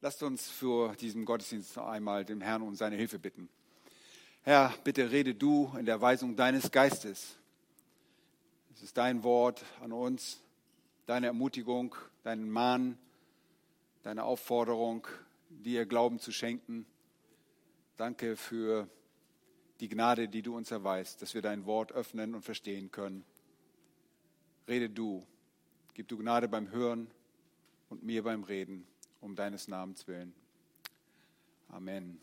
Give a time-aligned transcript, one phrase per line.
[0.00, 3.48] Lasst uns für diesen Gottesdienst einmal dem Herrn um seine Hilfe bitten.
[4.42, 7.34] Herr, bitte rede du in der Weisung deines Geistes.
[8.72, 10.40] Es ist dein Wort an uns,
[11.06, 12.96] deine Ermutigung, deinen Mahn,
[14.04, 15.04] deine Aufforderung,
[15.48, 16.86] dir Glauben zu schenken.
[17.96, 18.88] Danke für
[19.80, 23.24] die Gnade, die du uns erweist, dass wir dein Wort öffnen und verstehen können.
[24.68, 25.26] Rede du,
[25.94, 27.10] gib du Gnade beim Hören
[27.88, 28.86] und mir beim Reden
[29.20, 30.32] um deines Namens willen.
[31.68, 32.20] Amen.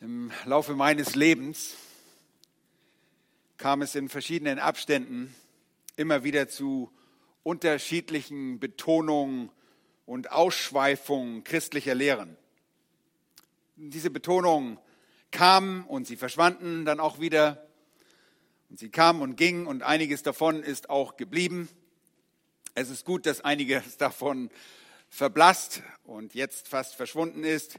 [0.00, 1.76] Im Laufe meines Lebens
[3.56, 5.34] kam es in verschiedenen Abständen
[5.96, 6.90] immer wieder zu
[7.42, 9.50] unterschiedlichen Betonungen
[10.06, 12.36] und Ausschweifungen christlicher Lehren.
[13.76, 14.78] Diese Betonungen
[15.30, 17.66] kamen und sie verschwanden dann auch wieder.
[18.70, 21.68] Und sie kamen und gingen und einiges davon ist auch geblieben.
[22.74, 24.50] Es ist gut, dass einiges davon
[25.10, 27.78] verblasst und jetzt fast verschwunden ist.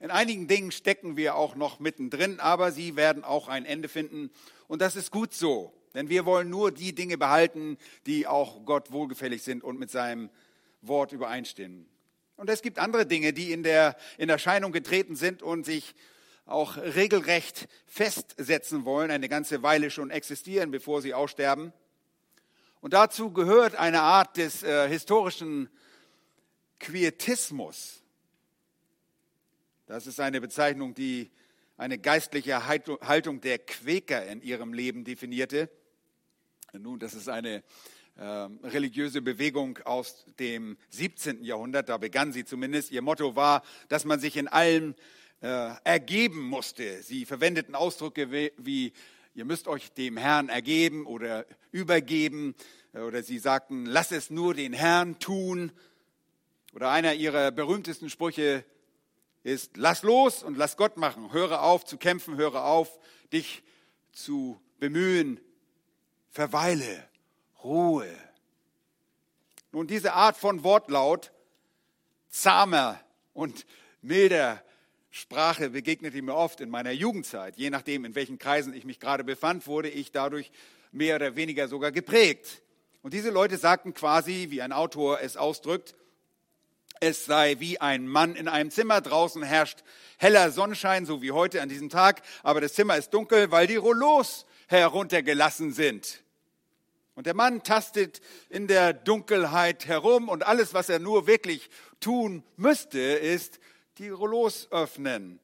[0.00, 4.30] In einigen Dingen stecken wir auch noch mittendrin, aber sie werden auch ein Ende finden.
[4.66, 8.90] Und das ist gut so, denn wir wollen nur die Dinge behalten, die auch Gott
[8.90, 10.28] wohlgefällig sind und mit seinem
[10.82, 11.86] Wort übereinstimmen.
[12.36, 15.94] Und es gibt andere Dinge, die in, der, in Erscheinung getreten sind und sich
[16.46, 21.72] auch regelrecht festsetzen wollen, eine ganze Weile schon existieren, bevor sie aussterben.
[22.84, 25.70] Und dazu gehört eine Art des äh, historischen
[26.78, 28.02] Quietismus.
[29.86, 31.30] Das ist eine Bezeichnung, die
[31.78, 35.70] eine geistliche Haltung der Quäker in ihrem Leben definierte.
[36.74, 37.64] Nun, das ist eine
[38.16, 41.42] äh, religiöse Bewegung aus dem 17.
[41.42, 42.90] Jahrhundert, da begann sie zumindest.
[42.90, 44.94] Ihr Motto war, dass man sich in allem
[45.40, 47.02] äh, ergeben musste.
[47.02, 48.92] Sie verwendeten Ausdrücke wie
[49.34, 52.54] ihr müsst euch dem Herrn ergeben oder übergeben.
[52.92, 55.72] Oder sie sagten, lass es nur den Herrn tun.
[56.72, 58.64] Oder einer ihrer berühmtesten Sprüche
[59.42, 61.32] ist, lass los und lass Gott machen.
[61.32, 62.98] Höre auf zu kämpfen, höre auf,
[63.32, 63.62] dich
[64.12, 65.40] zu bemühen.
[66.30, 67.08] Verweile,
[67.62, 68.08] Ruhe.
[69.72, 71.32] Nun, diese Art von Wortlaut,
[72.28, 73.00] zahmer
[73.32, 73.66] und
[74.02, 74.64] milder
[75.16, 77.56] Sprache begegnete mir oft in meiner Jugendzeit.
[77.56, 80.50] Je nachdem, in welchen Kreisen ich mich gerade befand, wurde ich dadurch
[80.90, 82.62] mehr oder weniger sogar geprägt.
[83.00, 85.94] Und diese Leute sagten quasi, wie ein Autor es ausdrückt,
[86.98, 89.00] es sei wie ein Mann in einem Zimmer.
[89.00, 89.84] Draußen herrscht
[90.18, 93.76] heller Sonnenschein, so wie heute an diesem Tag, aber das Zimmer ist dunkel, weil die
[93.76, 96.24] Rollos heruntergelassen sind.
[97.14, 98.20] Und der Mann tastet
[98.50, 101.70] in der Dunkelheit herum und alles, was er nur wirklich
[102.00, 103.60] tun müsste, ist
[103.98, 105.38] die Rollos öffnen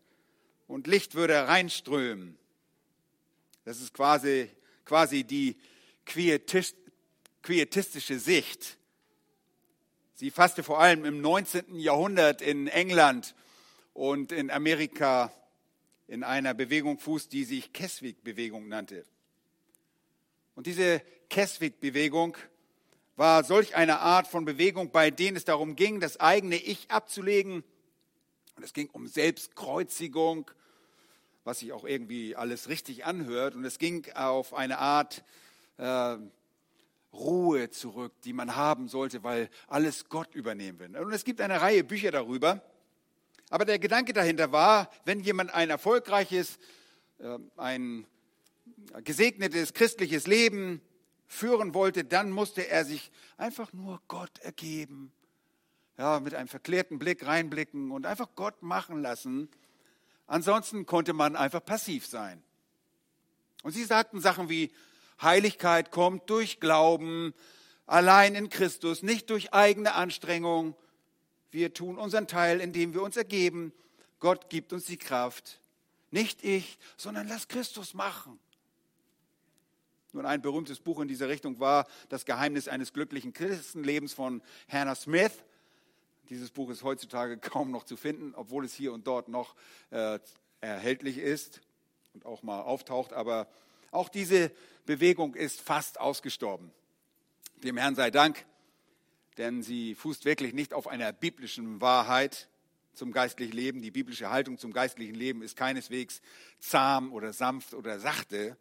[0.66, 2.38] und Licht würde reinströmen.
[3.64, 4.50] Das ist quasi,
[4.84, 5.56] quasi die
[6.04, 8.76] quietistische Sicht.
[10.14, 11.76] Sie fasste vor allem im 19.
[11.76, 13.34] Jahrhundert in England
[13.94, 15.32] und in Amerika
[16.08, 19.04] in einer Bewegung Fuß, die sich Keswick-Bewegung nannte.
[20.56, 22.36] Und diese Keswick-Bewegung
[23.16, 27.62] war solch eine Art von Bewegung, bei denen es darum ging, das eigene Ich abzulegen
[28.60, 30.50] und es ging um Selbstkreuzigung,
[31.44, 33.54] was sich auch irgendwie alles richtig anhört.
[33.54, 35.24] Und es ging auf eine Art
[35.78, 36.18] äh,
[37.14, 40.94] Ruhe zurück, die man haben sollte, weil alles Gott übernehmen will.
[40.98, 42.62] Und es gibt eine Reihe Bücher darüber.
[43.48, 46.58] Aber der Gedanke dahinter war, wenn jemand ein erfolgreiches,
[47.18, 48.06] äh, ein
[49.04, 50.82] gesegnetes christliches Leben
[51.26, 55.14] führen wollte, dann musste er sich einfach nur Gott ergeben
[56.00, 59.50] ja, mit einem verklärten Blick reinblicken und einfach Gott machen lassen.
[60.26, 62.42] Ansonsten konnte man einfach passiv sein.
[63.62, 64.72] Und sie sagten Sachen wie,
[65.20, 67.34] Heiligkeit kommt durch Glauben,
[67.84, 70.74] allein in Christus, nicht durch eigene Anstrengung.
[71.50, 73.70] Wir tun unseren Teil, indem wir uns ergeben.
[74.20, 75.60] Gott gibt uns die Kraft.
[76.10, 78.38] Nicht ich, sondern lass Christus machen.
[80.14, 84.94] Nun, ein berühmtes Buch in dieser Richtung war Das Geheimnis eines glücklichen Christenlebens von Hannah
[84.94, 85.32] Smith.
[86.30, 89.56] Dieses Buch ist heutzutage kaum noch zu finden, obwohl es hier und dort noch
[89.90, 90.18] äh,
[90.60, 91.60] erhältlich ist
[92.14, 93.12] und auch mal auftaucht.
[93.12, 93.48] Aber
[93.90, 94.52] auch diese
[94.86, 96.70] Bewegung ist fast ausgestorben.
[97.64, 98.46] Dem Herrn sei Dank,
[99.38, 102.48] denn sie fußt wirklich nicht auf einer biblischen Wahrheit
[102.94, 103.82] zum geistlichen Leben.
[103.82, 106.22] Die biblische Haltung zum geistlichen Leben ist keineswegs
[106.60, 108.56] zahm oder sanft oder sachte.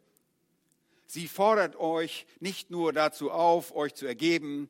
[1.06, 4.68] Sie fordert euch nicht nur dazu auf, euch zu ergeben,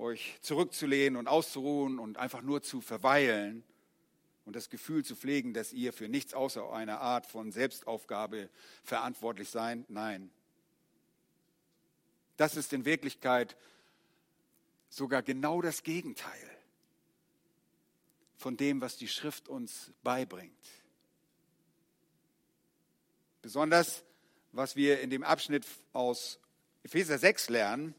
[0.00, 3.62] euch zurückzulehnen und auszuruhen und einfach nur zu verweilen
[4.44, 8.50] und das Gefühl zu pflegen, dass ihr für nichts außer einer Art von Selbstaufgabe
[8.82, 9.88] verantwortlich seid.
[9.88, 10.30] Nein.
[12.36, 13.56] Das ist in Wirklichkeit
[14.88, 16.50] sogar genau das Gegenteil
[18.36, 20.52] von dem, was die Schrift uns beibringt.
[23.42, 24.02] Besonders,
[24.52, 26.40] was wir in dem Abschnitt aus
[26.82, 27.94] Epheser 6 lernen,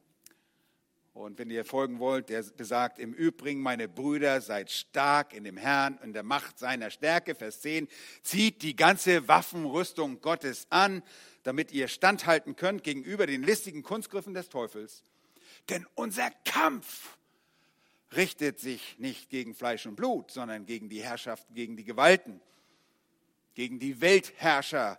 [1.14, 5.58] und wenn ihr folgen wollt, der besagt, im Übrigen, meine Brüder, seid stark in dem
[5.58, 7.36] Herrn, in der Macht seiner Stärke.
[7.36, 7.90] Vers 10,
[8.24, 11.04] zieht die ganze Waffenrüstung Gottes an,
[11.44, 15.04] damit ihr standhalten könnt gegenüber den listigen Kunstgriffen des Teufels.
[15.70, 17.18] Denn unser Kampf
[18.16, 22.40] richtet sich nicht gegen Fleisch und Blut, sondern gegen die Herrschaften, gegen die Gewalten,
[23.54, 24.98] gegen die Weltherrscher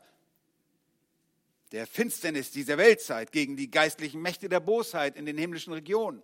[1.72, 6.22] der Finsternis dieser Weltzeit, gegen die geistlichen Mächte der Bosheit in den himmlischen Regionen.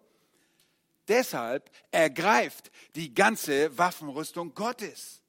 [1.09, 5.23] Deshalb ergreift die ganze Waffenrüstung Gottes,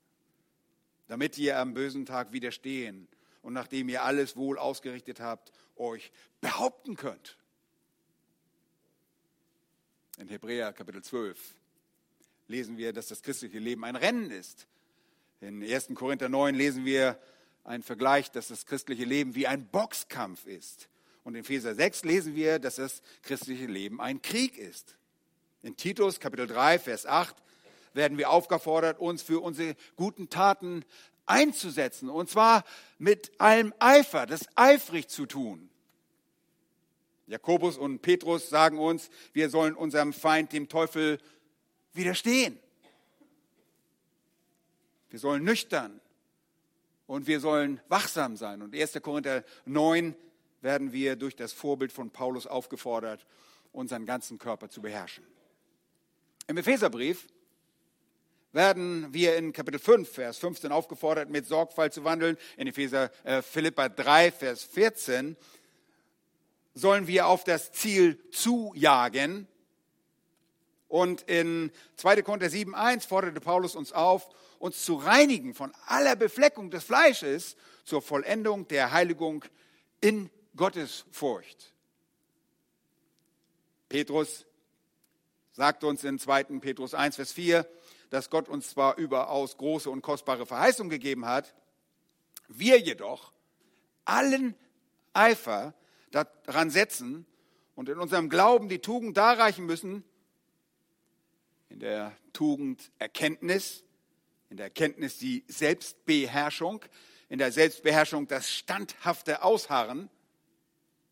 [1.08, 3.08] damit ihr am bösen Tag widerstehen
[3.42, 6.12] und nachdem ihr alles wohl ausgerichtet habt, euch
[6.42, 7.38] behaupten könnt.
[10.18, 11.56] In Hebräer Kapitel 12
[12.48, 14.68] lesen wir, dass das christliche Leben ein Rennen ist.
[15.40, 15.92] In 1.
[15.96, 17.18] Korinther 9 lesen wir,
[17.70, 20.90] ein Vergleich, dass das christliche Leben wie ein Boxkampf ist.
[21.24, 24.98] Und in Epheser 6 lesen wir, dass das christliche Leben ein Krieg ist.
[25.62, 27.36] In Titus Kapitel 3, Vers 8
[27.94, 30.84] werden wir aufgefordert, uns für unsere guten Taten
[31.28, 32.10] einzusetzen.
[32.10, 32.64] Und zwar
[32.98, 35.70] mit allem Eifer, das eifrig zu tun.
[37.28, 41.20] Jakobus und Petrus sagen uns, wir sollen unserem Feind, dem Teufel,
[41.94, 42.58] widerstehen.
[45.12, 46.02] Wir sollen nüchtern,
[47.10, 48.62] und wir sollen wachsam sein.
[48.62, 49.02] Und 1.
[49.02, 50.14] Korinther 9
[50.62, 53.26] werden wir durch das Vorbild von Paulus aufgefordert,
[53.72, 55.26] unseren ganzen Körper zu beherrschen.
[56.46, 57.26] Im Epheserbrief
[58.52, 62.38] werden wir in Kapitel 5, Vers 15 aufgefordert, mit Sorgfalt zu wandeln.
[62.58, 65.36] In Epheser äh, Philippa 3, Vers 14
[66.76, 69.48] sollen wir auf das Ziel zujagen.
[70.88, 72.22] Und in 2.
[72.22, 74.30] Korinther 7, 1 forderte Paulus uns auf,
[74.60, 79.46] uns zu reinigen von aller Befleckung des Fleisches zur Vollendung der Heiligung
[80.02, 81.74] in Gottes Furcht.
[83.88, 84.46] Petrus
[85.54, 86.44] sagt uns in 2.
[86.60, 87.68] Petrus 1, Vers 4,
[88.10, 91.56] dass Gott uns zwar überaus große und kostbare Verheißung gegeben hat,
[92.48, 93.32] wir jedoch
[94.06, 94.56] allen
[95.14, 95.74] Eifer
[96.12, 97.26] daran setzen
[97.76, 100.04] und in unserem Glauben die Tugend darreichen müssen,
[101.70, 103.84] in der Tugend Erkenntnis,
[104.50, 106.84] in der Erkenntnis die Selbstbeherrschung,
[107.30, 110.10] in der Selbstbeherrschung das standhafte Ausharren.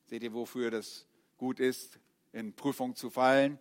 [0.05, 1.05] Seht ihr, wofür das
[1.37, 1.99] gut ist,
[2.33, 3.59] in Prüfung zu fallen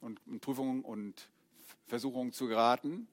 [0.00, 1.28] und in Prüfungen und
[1.86, 3.06] Versuchungen zu geraten?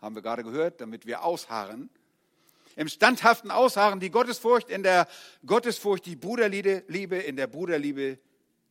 [0.00, 1.90] Haben wir gerade gehört, damit wir ausharren.
[2.76, 5.06] Im standhaften Ausharren die Gottesfurcht, in der
[5.46, 8.18] Gottesfurcht die Bruderliebe, in der Bruderliebe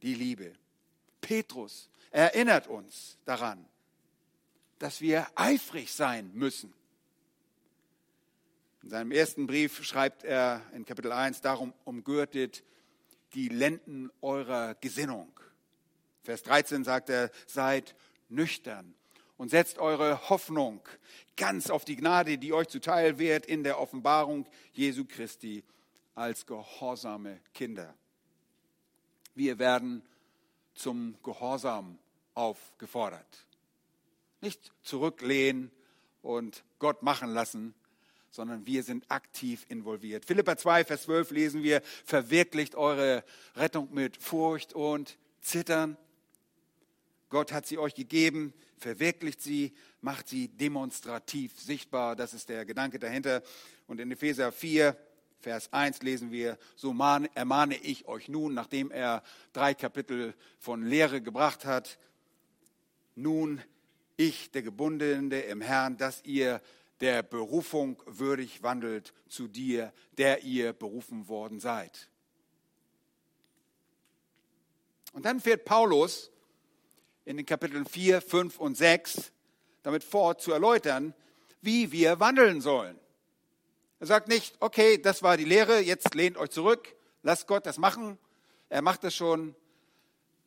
[0.01, 0.53] die Liebe.
[1.21, 3.65] Petrus erinnert uns daran,
[4.83, 6.73] dass wir eifrig sein müssen.
[8.81, 12.65] In seinem ersten Brief schreibt er in Kapitel 1, darum umgürtet
[13.33, 15.31] die Lenden eurer Gesinnung.
[16.23, 17.95] Vers 13 sagt er, seid
[18.27, 18.93] nüchtern
[19.37, 20.81] und setzt eure Hoffnung
[21.37, 25.63] ganz auf die Gnade, die euch zuteil wird in der Offenbarung Jesu Christi
[26.13, 27.95] als gehorsame Kinder.
[29.33, 30.03] Wir werden
[30.73, 31.99] zum Gehorsam
[32.33, 33.45] aufgefordert.
[34.43, 35.71] Nicht zurücklehnen
[36.21, 37.73] und Gott machen lassen,
[38.29, 40.25] sondern wir sind aktiv involviert.
[40.25, 43.23] Philippa 2, Vers 12 lesen wir, verwirklicht eure
[43.55, 45.95] Rettung mit Furcht und Zittern.
[47.29, 49.71] Gott hat sie euch gegeben, verwirklicht sie,
[50.01, 52.17] macht sie demonstrativ sichtbar.
[52.17, 53.43] Das ist der Gedanke dahinter.
[53.87, 54.97] Und in Epheser 4,
[55.39, 59.23] Vers 1 lesen wir, so ermahne ich euch nun, nachdem er
[59.53, 61.97] drei Kapitel von Lehre gebracht hat,
[63.15, 63.61] nun
[64.15, 66.61] ich, der Gebundene im Herrn, dass ihr
[66.99, 72.09] der Berufung würdig wandelt zu dir, der ihr berufen worden seid.
[75.13, 76.31] Und dann fährt Paulus
[77.25, 79.31] in den Kapiteln 4, 5 und 6
[79.83, 81.13] damit fort zu erläutern,
[81.61, 82.97] wie wir wandeln sollen.
[83.99, 87.77] Er sagt nicht, okay, das war die Lehre, jetzt lehnt euch zurück, lasst Gott das
[87.77, 88.17] machen.
[88.69, 89.55] Er macht das schon.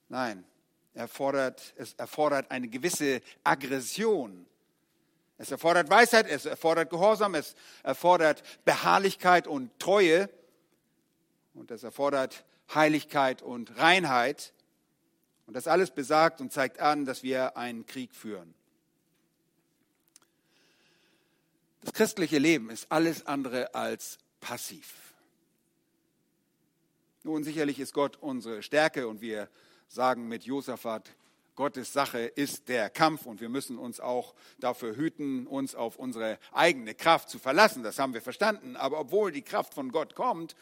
[0.09, 0.45] Nein,
[0.97, 4.47] erfordert, es erfordert eine gewisse Aggression.
[5.39, 10.31] Es erfordert Weisheit, es erfordert Gehorsam, es erfordert Beharrlichkeit und Treue
[11.55, 14.53] und es erfordert Heiligkeit und Reinheit.
[15.47, 18.55] Und das alles besagt und zeigt an, dass wir einen Krieg führen.
[21.83, 25.15] Das christliche Leben ist alles andere als passiv.
[27.23, 29.49] Nun, sicherlich ist Gott unsere Stärke und wir
[29.89, 31.11] sagen mit Josaphat,
[31.57, 36.39] Gottes Sache ist der Kampf und wir müssen uns auch dafür hüten, uns auf unsere
[36.53, 37.83] eigene Kraft zu verlassen.
[37.83, 38.77] Das haben wir verstanden.
[38.77, 40.55] Aber obwohl die Kraft von Gott kommt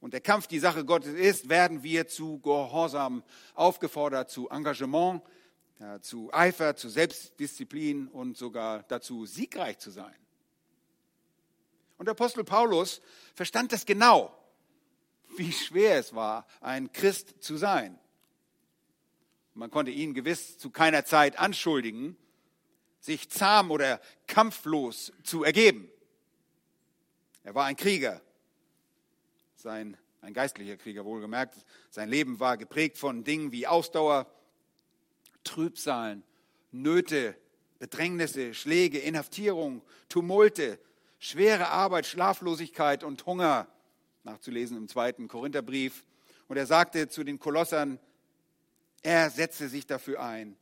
[0.00, 3.22] und der Kampf die Sache Gottes ist, werden wir zu Gehorsam
[3.54, 5.22] aufgefordert, zu Engagement,
[6.02, 10.14] zu Eifer, zu Selbstdisziplin und sogar dazu, siegreich zu sein.
[11.96, 13.00] Und der Apostel Paulus
[13.34, 14.36] verstand das genau,
[15.38, 17.98] wie schwer es war, ein Christ zu sein.
[19.54, 22.16] Man konnte ihn gewiss zu keiner Zeit anschuldigen,
[23.00, 25.88] sich zahm oder kampflos zu ergeben.
[27.42, 28.20] Er war ein Krieger,
[29.56, 31.64] sein, ein geistlicher Krieger wohlgemerkt.
[31.90, 34.26] Sein Leben war geprägt von Dingen wie Ausdauer,
[35.44, 36.22] Trübsalen,
[36.70, 37.34] Nöte,
[37.78, 40.78] Bedrängnisse, Schläge, Inhaftierung, Tumulte,
[41.18, 43.66] schwere Arbeit, Schlaflosigkeit und Hunger,
[44.22, 46.04] nachzulesen im zweiten Korintherbrief.
[46.48, 47.98] Und er sagte zu den Kolossern,
[49.02, 50.56] er setzte sich dafür ein,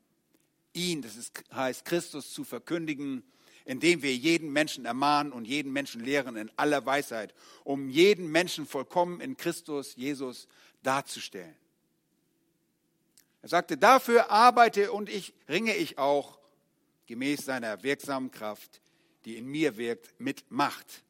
[0.73, 3.23] ihn, das ist, heißt Christus, zu verkündigen,
[3.64, 8.66] indem wir jeden Menschen ermahnen und jeden Menschen lehren in aller Weisheit, um jeden Menschen
[8.66, 10.49] vollkommen in Christus Jesus
[10.83, 11.54] darzustellen.
[13.42, 16.38] Er sagte, dafür arbeite und ich ringe ich auch
[17.07, 18.80] gemäß seiner wirksamen Kraft,
[19.25, 21.02] die in mir wirkt, mit Macht.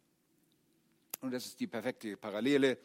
[1.21, 2.79] Und das ist die perfekte Parallele,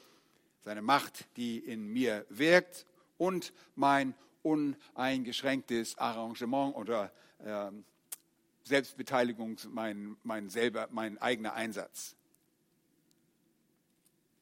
[0.64, 2.86] seine Macht, die in mir wirkt
[3.18, 7.12] und mein uneingeschränktes Arrangement oder
[7.44, 7.72] äh,
[8.64, 12.16] Selbstbeteiligung, mein, mein, selber, mein eigener Einsatz.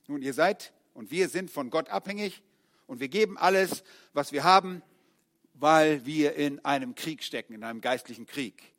[0.08, 2.44] Nun, ihr seid und wir sind von Gott abhängig
[2.88, 4.82] und wir geben alles, was wir haben,
[5.54, 8.74] weil wir in einem Krieg stecken, in einem geistlichen Krieg.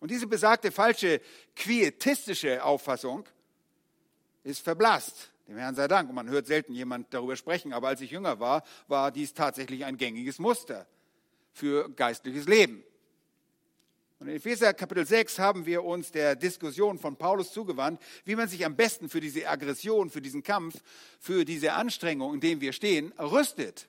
[0.00, 1.20] Und diese besagte falsche
[1.54, 3.24] quietistische Auffassung
[4.42, 5.30] ist verblasst.
[5.48, 6.08] Dem Herrn sei Dank.
[6.08, 7.72] Und man hört selten jemand darüber sprechen.
[7.72, 10.86] Aber als ich jünger war, war dies tatsächlich ein gängiges Muster
[11.52, 12.82] für geistliches Leben.
[14.18, 18.48] Und in Epheser Kapitel 6 haben wir uns der Diskussion von Paulus zugewandt, wie man
[18.48, 20.82] sich am besten für diese Aggression, für diesen Kampf,
[21.20, 23.88] für diese Anstrengung, in dem wir stehen, rüstet.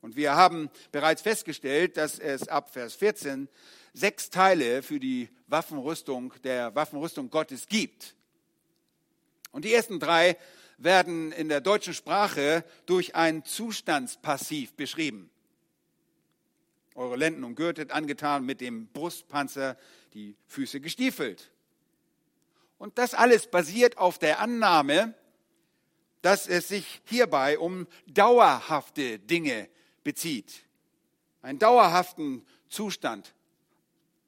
[0.00, 3.48] Und wir haben bereits festgestellt, dass es ab Vers 14
[3.92, 8.14] sechs Teile für die Waffenrüstung der Waffenrüstung Gottes gibt.
[9.54, 10.36] Und die ersten drei
[10.78, 15.30] werden in der deutschen Sprache durch ein Zustandspassiv beschrieben.
[16.96, 19.78] Eure Lenden umgürtet, angetan mit dem Brustpanzer,
[20.12, 21.52] die Füße gestiefelt.
[22.78, 25.14] Und das alles basiert auf der Annahme,
[26.20, 29.68] dass es sich hierbei um dauerhafte Dinge
[30.02, 30.64] bezieht.
[31.42, 33.34] Einen dauerhaften Zustand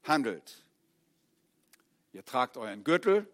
[0.05, 0.63] handelt.
[2.13, 3.27] Ihr tragt euren Gürtel,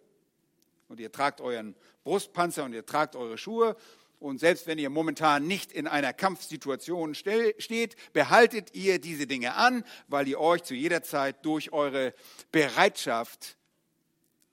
[0.93, 3.77] und ihr tragt euren Brustpanzer und ihr tragt eure Schuhe.
[4.21, 9.85] Und selbst wenn ihr momentan nicht in einer Kampfsituation steht, behaltet ihr diese Dinge an,
[10.09, 12.13] weil ihr euch zu jeder Zeit durch eure
[12.53, 13.57] Bereitschaft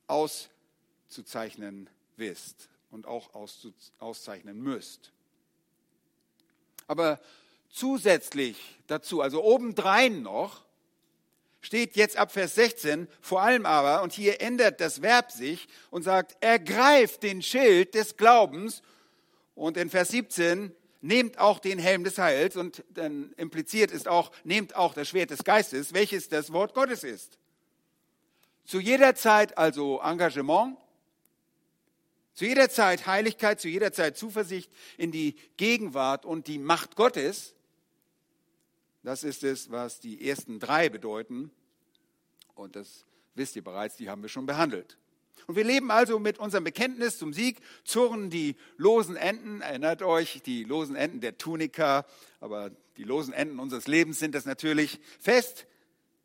[0.08, 3.32] auszuzeichnen wisst und auch
[4.00, 5.12] auszeichnen müsst.
[6.88, 7.20] Aber
[7.70, 10.64] zusätzlich dazu, also obendrein noch,
[11.62, 16.04] steht jetzt ab Vers 16, vor allem aber, und hier ändert das Verb sich und
[16.04, 18.82] sagt, ergreift den Schild des Glaubens.
[19.56, 22.56] Und in Vers 17, nehmt auch den Helm des Heils.
[22.56, 27.04] Und dann impliziert ist auch, nehmt auch das Schwert des Geistes, welches das Wort Gottes
[27.04, 27.38] ist.
[28.66, 30.78] Zu jeder Zeit also Engagement,
[32.34, 37.54] zu jeder Zeit Heiligkeit, zu jeder Zeit Zuversicht in die Gegenwart und die Macht Gottes.
[39.04, 41.52] Das ist es, was die ersten drei bedeuten.
[42.56, 44.98] Und das wisst ihr bereits, die haben wir schon behandelt.
[45.48, 50.42] Und wir leben also mit unserem Bekenntnis zum Sieg, zurren die losen Enden, erinnert euch,
[50.46, 52.06] die losen Enden der Tunika,
[52.40, 55.66] aber die losen Enden unseres Lebens sind das natürlich fest,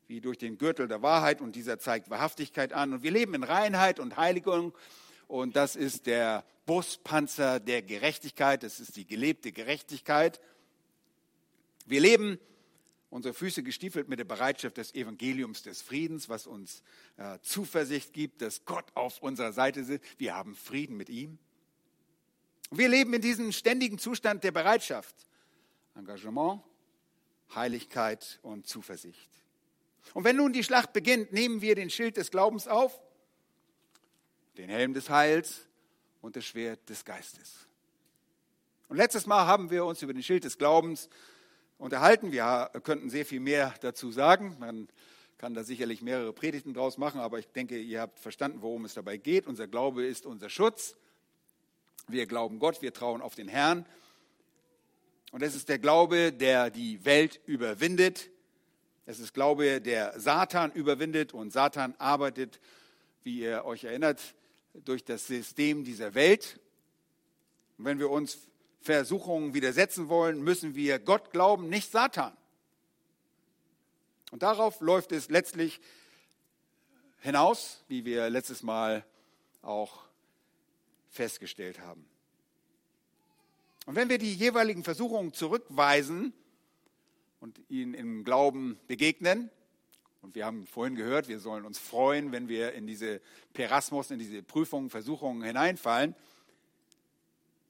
[0.09, 2.93] wie durch den Gürtel der Wahrheit und dieser zeigt Wahrhaftigkeit an.
[2.93, 4.75] Und wir leben in Reinheit und Heiligung
[5.29, 10.41] und das ist der Buspanzer der Gerechtigkeit, das ist die gelebte Gerechtigkeit.
[11.87, 12.39] Wir leben
[13.15, 16.83] unsere Füße gestiefelt mit der Bereitschaft des Evangeliums des Friedens, was uns
[17.17, 20.03] äh, Zuversicht gibt, dass Gott auf unserer Seite ist.
[20.19, 21.39] Wir haben Frieden mit ihm.
[22.73, 25.15] Wir leben in diesem ständigen Zustand der Bereitschaft,
[25.95, 26.61] Engagement,
[27.55, 29.31] Heiligkeit und Zuversicht.
[30.13, 33.01] Und wenn nun die Schlacht beginnt, nehmen wir den Schild des Glaubens auf,
[34.57, 35.69] den Helm des Heils
[36.21, 37.69] und das Schwert des Geistes.
[38.89, 41.09] Und letztes Mal haben wir uns über den Schild des Glaubens
[41.79, 42.33] unterhalten.
[42.33, 44.57] Wir könnten sehr viel mehr dazu sagen.
[44.59, 44.89] Man
[45.39, 48.95] kann da sicherlich mehrere Predigten draus machen, aber ich denke, ihr habt verstanden, worum es
[48.95, 49.47] dabei geht.
[49.47, 50.97] Unser Glaube ist unser Schutz.
[52.09, 53.87] Wir glauben Gott, wir trauen auf den Herrn.
[55.33, 58.31] Und es ist der Glaube, der die Welt überwindet.
[59.07, 62.61] Es ist Glaube, der Satan überwindet und Satan arbeitet,
[63.23, 64.35] wie ihr euch erinnert,
[64.85, 66.61] durch das System dieser Welt.
[67.77, 68.47] Und wenn wir uns
[68.85, 72.37] Versuchungen widersetzen wollen, müssen wir Gott glauben, nicht Satan.
[74.31, 75.81] Und darauf läuft es letztlich
[77.21, 79.03] hinaus, wie wir letztes Mal
[79.63, 80.05] auch
[81.09, 82.05] festgestellt haben.
[83.87, 86.35] Und wenn wir die jeweiligen Versuchungen zurückweisen
[87.41, 89.49] und ihnen im Glauben begegnen,
[90.21, 93.23] und wir haben vorhin gehört, wir sollen uns freuen, wenn wir in diese
[93.55, 96.15] Perasmus, in diese Prüfungen, Versuchungen hineinfallen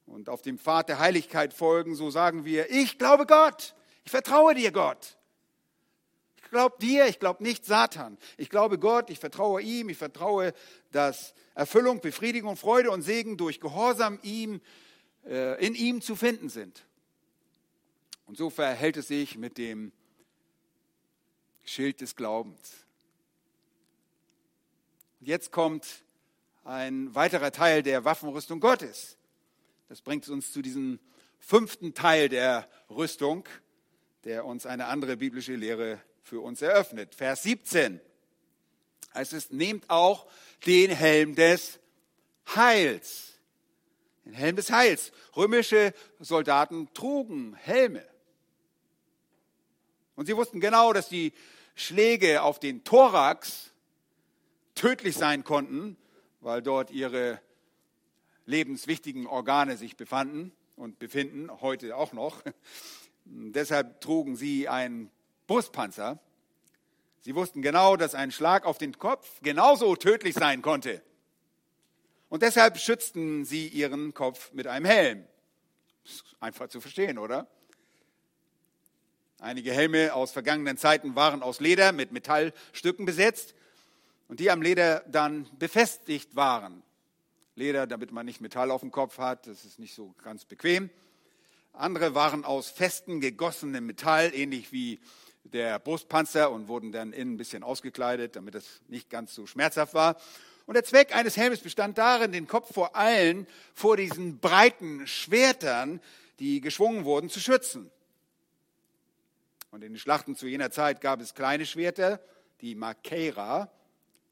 [0.05, 4.53] und auf dem Pfad der Heiligkeit folgen, so sagen wir, ich glaube Gott, ich vertraue
[4.53, 5.17] dir Gott.
[6.37, 8.17] Ich glaube dir, ich glaube nicht Satan.
[8.37, 10.53] Ich glaube Gott, ich vertraue ihm, ich vertraue,
[10.91, 14.61] dass Erfüllung, Befriedigung, Freude und Segen durch Gehorsam ihm,
[15.25, 16.85] äh, in ihm zu finden sind.
[18.27, 19.91] Und so verhält es sich mit dem
[21.63, 22.85] Schild des Glaubens.
[25.19, 26.03] Und jetzt kommt
[26.63, 29.17] ein weiterer Teil der Waffenrüstung Gottes.
[29.87, 30.99] Das bringt uns zu diesem
[31.37, 33.47] fünften Teil der Rüstung,
[34.23, 37.13] der uns eine andere biblische Lehre für uns eröffnet.
[37.13, 38.01] Vers 17
[39.13, 40.25] heißt es, nehmt auch
[40.65, 41.79] den Helm des
[42.55, 43.33] Heils.
[44.25, 45.11] Den Helm des Heils.
[45.35, 48.05] Römische Soldaten trugen Helme.
[50.15, 51.31] Und sie wussten genau, dass die
[51.75, 53.71] Schläge auf den Thorax
[54.73, 55.95] tödlich sein konnten,
[56.39, 57.39] weil dort ihre
[58.45, 62.41] lebenswichtigen Organe sich befanden und befinden, heute auch noch.
[63.25, 65.09] Deshalb trugen sie einen
[65.47, 66.19] Brustpanzer.
[67.21, 71.01] Sie wussten genau, dass ein Schlag auf den Kopf genauso tödlich sein konnte.
[72.29, 75.25] Und deshalb schützten sie ihren Kopf mit einem Helm.
[76.39, 77.47] Einfach zu verstehen, oder?
[79.39, 83.55] Einige Helme aus vergangenen Zeiten waren aus Leder mit Metallstücken besetzt
[84.27, 86.83] und die am Leder dann befestigt waren.
[87.57, 90.89] Leder, damit man nicht Metall auf dem Kopf hat, das ist nicht so ganz bequem.
[91.71, 94.99] Andere waren aus festen gegossenem Metall, ähnlich wie
[95.45, 99.93] der Brustpanzer und wurden dann innen ein bisschen ausgekleidet, damit es nicht ganz so schmerzhaft
[99.93, 100.17] war.
[100.65, 106.01] Und der Zweck eines Helmes bestand darin, den Kopf vor allen vor diesen breiten Schwertern,
[106.39, 107.89] die geschwungen wurden, zu schützen.
[109.71, 112.19] Und in den Schlachten zu jener Zeit gab es kleine Schwerter,
[112.59, 113.71] die Makeira,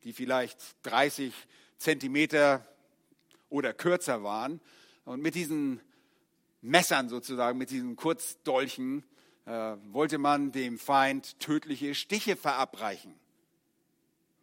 [0.04, 1.34] die vielleicht 30
[1.78, 2.66] Zentimeter
[3.54, 4.60] oder kürzer waren.
[5.06, 5.80] Und mit diesen
[6.62, 9.04] Messern sozusagen, mit diesen Kurzdolchen,
[9.46, 13.14] äh, wollte man dem Feind tödliche Stiche verabreichen.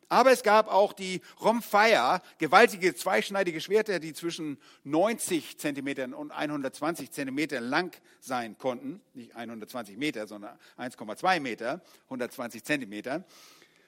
[0.09, 7.11] Aber es gab auch die Romfire, gewaltige zweischneidige Schwerter, die zwischen 90 Zentimetern und 120
[7.11, 9.01] Zentimetern lang sein konnten.
[9.15, 13.25] Nicht 120 Meter, sondern 1,2 Meter, 120 Zentimeter.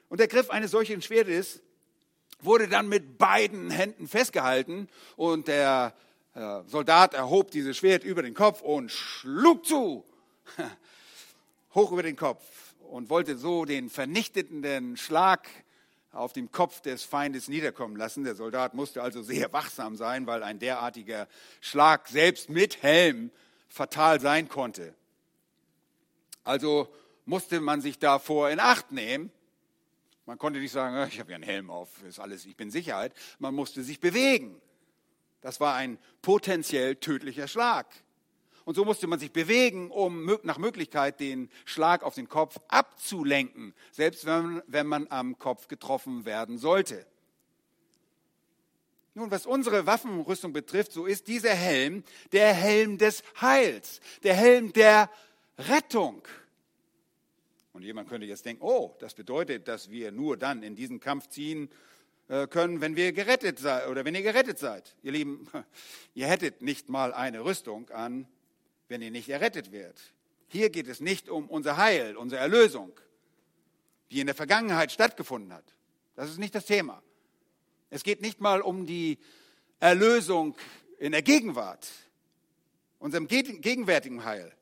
[0.09, 1.61] Und der Griff eines solchen Schwertes
[2.43, 5.95] wurde dann mit beiden Händen festgehalten und der
[6.35, 10.05] äh, Soldat erhob dieses Schwert über den Kopf und schlug zu,
[11.75, 12.45] hoch über den Kopf
[12.91, 15.49] und wollte so den vernichtenden Schlag
[16.13, 18.25] auf dem Kopf des Feindes niederkommen lassen.
[18.25, 21.27] Der Soldat musste also sehr wachsam sein, weil ein derartiger
[21.61, 23.31] Schlag selbst mit Helm
[23.69, 24.95] fatal sein konnte.
[26.45, 26.89] Also
[27.25, 29.31] musste man sich davor in Acht nehmen.
[30.25, 33.13] Man konnte nicht sagen, ich habe ja einen Helm auf, ist alles, ich bin Sicherheit.
[33.39, 34.61] Man musste sich bewegen.
[35.41, 37.87] Das war ein potenziell tödlicher Schlag.
[38.65, 43.75] Und so musste man sich bewegen, um nach Möglichkeit den Schlag auf den Kopf abzulenken,
[43.91, 47.05] selbst wenn, wenn man am Kopf getroffen werden sollte.
[49.15, 54.73] Nun, was unsere Waffenrüstung betrifft, so ist dieser Helm der Helm des Heils, der Helm
[54.73, 55.11] der
[55.59, 56.23] Rettung.
[57.73, 61.29] Und jemand könnte jetzt denken, oh, das bedeutet, dass wir nur dann in diesen Kampf
[61.29, 61.71] ziehen
[62.29, 64.95] äh, können, wenn wir gerettet seid oder wenn ihr gerettet seid.
[65.03, 65.49] Ihr Lieben,
[66.15, 68.27] ihr hättet nicht mal eine Rüstung an,
[68.89, 70.01] wenn ihr nicht errettet werdet.
[70.49, 72.93] Hier geht es nicht um unser Heil, unsere Erlösung,
[74.11, 75.65] die in der Vergangenheit stattgefunden hat.
[76.15, 77.03] Das ist nicht das Thema.
[77.89, 79.19] Es geht nicht mal um die
[79.81, 80.57] Erlösung
[80.99, 81.91] in der Gegenwart,
[82.99, 84.55] unserem gegenwärtigen Heil.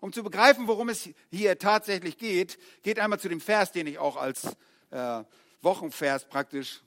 [0.00, 3.98] Um zu begreifen, worum es hier tatsächlich geht, geht einmal zu dem Vers, den ich
[3.98, 4.56] auch als
[4.90, 5.22] äh,
[5.62, 6.82] Wochenvers praktisch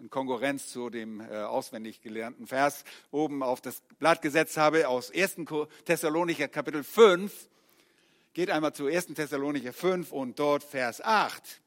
[0.00, 5.10] in Konkurrenz zu dem äh, auswendig gelernten Vers oben auf das Blatt gesetzt habe aus
[5.10, 5.36] 1.
[5.84, 7.48] Thessalonicher Kapitel 5.
[8.32, 9.06] Geht einmal zu 1.
[9.06, 11.60] Thessalonicher 5 und dort Vers 8.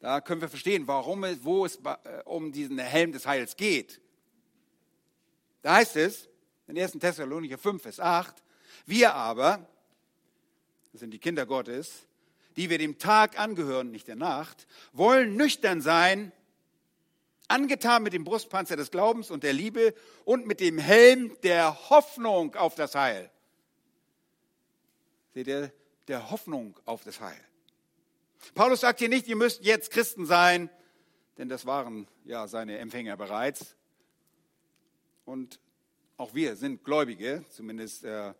[0.00, 4.00] Da können wir verstehen, warum wo es äh, um diesen Helm des Heils geht.
[5.62, 6.28] Da heißt es
[6.68, 6.92] in 1.
[6.92, 8.42] Thessalonicher 5, Vers 8,
[8.86, 9.68] Wir aber,
[10.92, 12.06] das sind die Kinder Gottes,
[12.56, 16.32] die wir dem Tag angehören, nicht der Nacht, wollen nüchtern sein,
[17.48, 19.94] angetan mit dem Brustpanzer des Glaubens und der Liebe
[20.24, 23.30] und mit dem Helm der Hoffnung auf das Heil.
[25.34, 25.72] Seht ihr,
[26.08, 27.40] der Hoffnung auf das Heil.
[28.54, 30.70] Paulus sagt hier nicht, ihr müsst jetzt Christen sein,
[31.36, 33.76] denn das waren ja seine Empfänger bereits.
[35.24, 35.60] Und
[36.16, 38.32] auch wir sind Gläubige, zumindest äh,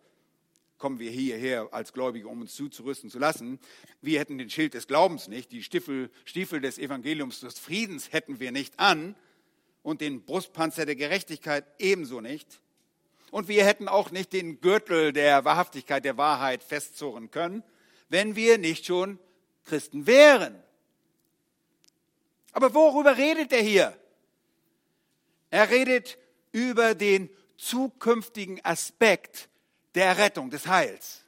[0.77, 3.59] kommen wir hierher als Gläubige, um uns zuzurüsten zu lassen.
[4.01, 8.39] Wir hätten den Schild des Glaubens nicht, die Stiefel, Stiefel des Evangeliums des Friedens hätten
[8.39, 9.15] wir nicht an
[9.83, 12.61] und den Brustpanzer der Gerechtigkeit ebenso nicht.
[13.31, 17.63] Und wir hätten auch nicht den Gürtel der Wahrhaftigkeit, der Wahrheit festzurren können,
[18.09, 19.19] wenn wir nicht schon
[19.65, 20.61] Christen wären.
[22.53, 23.97] Aber worüber redet er hier?
[25.49, 26.17] Er redet
[26.51, 29.49] über den zukünftigen Aspekt
[29.97, 31.21] der Rettung, des Heils.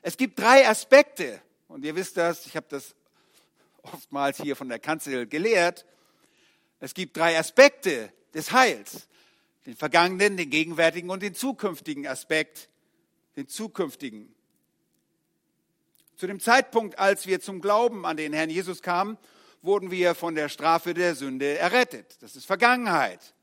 [0.00, 2.94] Es gibt drei Aspekte, und ihr wisst das, ich habe das
[3.82, 5.84] oftmals hier von der Kanzel gelehrt.
[6.80, 9.06] Es gibt drei Aspekte des Heils.
[9.66, 12.70] Den vergangenen, den gegenwärtigen und den zukünftigen Aspekt,
[13.36, 14.34] den zukünftigen.
[16.16, 19.18] Zu dem Zeitpunkt, als wir zum Glauben an den Herrn Jesus kamen,
[19.60, 22.16] wurden wir von der Strafe der Sünde errettet.
[22.22, 23.34] Das ist Vergangenheit.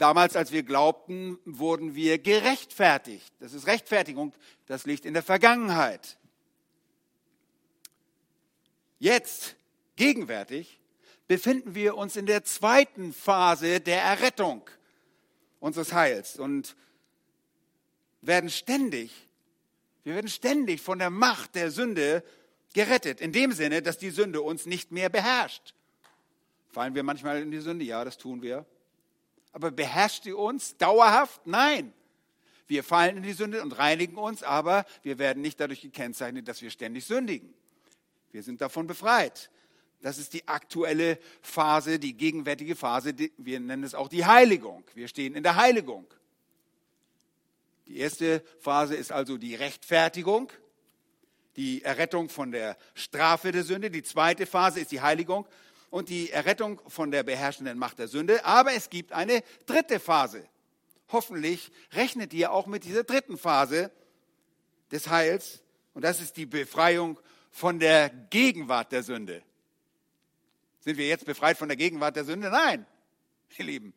[0.00, 3.34] Damals, als wir glaubten, wurden wir gerechtfertigt.
[3.38, 4.32] Das ist Rechtfertigung,
[4.64, 6.16] das liegt in der Vergangenheit.
[8.98, 9.56] Jetzt,
[9.96, 10.80] gegenwärtig,
[11.28, 14.62] befinden wir uns in der zweiten Phase der Errettung
[15.58, 16.76] unseres Heils und
[18.22, 19.28] werden ständig,
[20.02, 22.24] wir werden ständig von der Macht der Sünde
[22.72, 23.20] gerettet.
[23.20, 25.74] In dem Sinne, dass die Sünde uns nicht mehr beherrscht.
[26.70, 27.84] Fallen wir manchmal in die Sünde?
[27.84, 28.64] Ja, das tun wir.
[29.52, 31.46] Aber beherrscht sie uns dauerhaft?
[31.46, 31.92] Nein.
[32.66, 36.62] Wir fallen in die Sünde und reinigen uns, aber wir werden nicht dadurch gekennzeichnet, dass
[36.62, 37.52] wir ständig sündigen.
[38.30, 39.50] Wir sind davon befreit.
[40.02, 43.12] Das ist die aktuelle Phase, die gegenwärtige Phase.
[43.36, 44.84] Wir nennen es auch die Heiligung.
[44.94, 46.06] Wir stehen in der Heiligung.
[47.86, 50.52] Die erste Phase ist also die Rechtfertigung,
[51.56, 53.90] die Errettung von der Strafe der Sünde.
[53.90, 55.46] Die zweite Phase ist die Heiligung
[55.90, 58.44] und die Errettung von der beherrschenden Macht der Sünde.
[58.44, 60.48] Aber es gibt eine dritte Phase.
[61.10, 63.90] Hoffentlich rechnet ihr auch mit dieser dritten Phase
[64.92, 65.62] des Heils.
[65.92, 67.18] Und das ist die Befreiung
[67.50, 69.42] von der Gegenwart der Sünde.
[70.80, 72.48] Sind wir jetzt befreit von der Gegenwart der Sünde?
[72.48, 72.86] Nein,
[73.58, 73.92] ihr Lieben.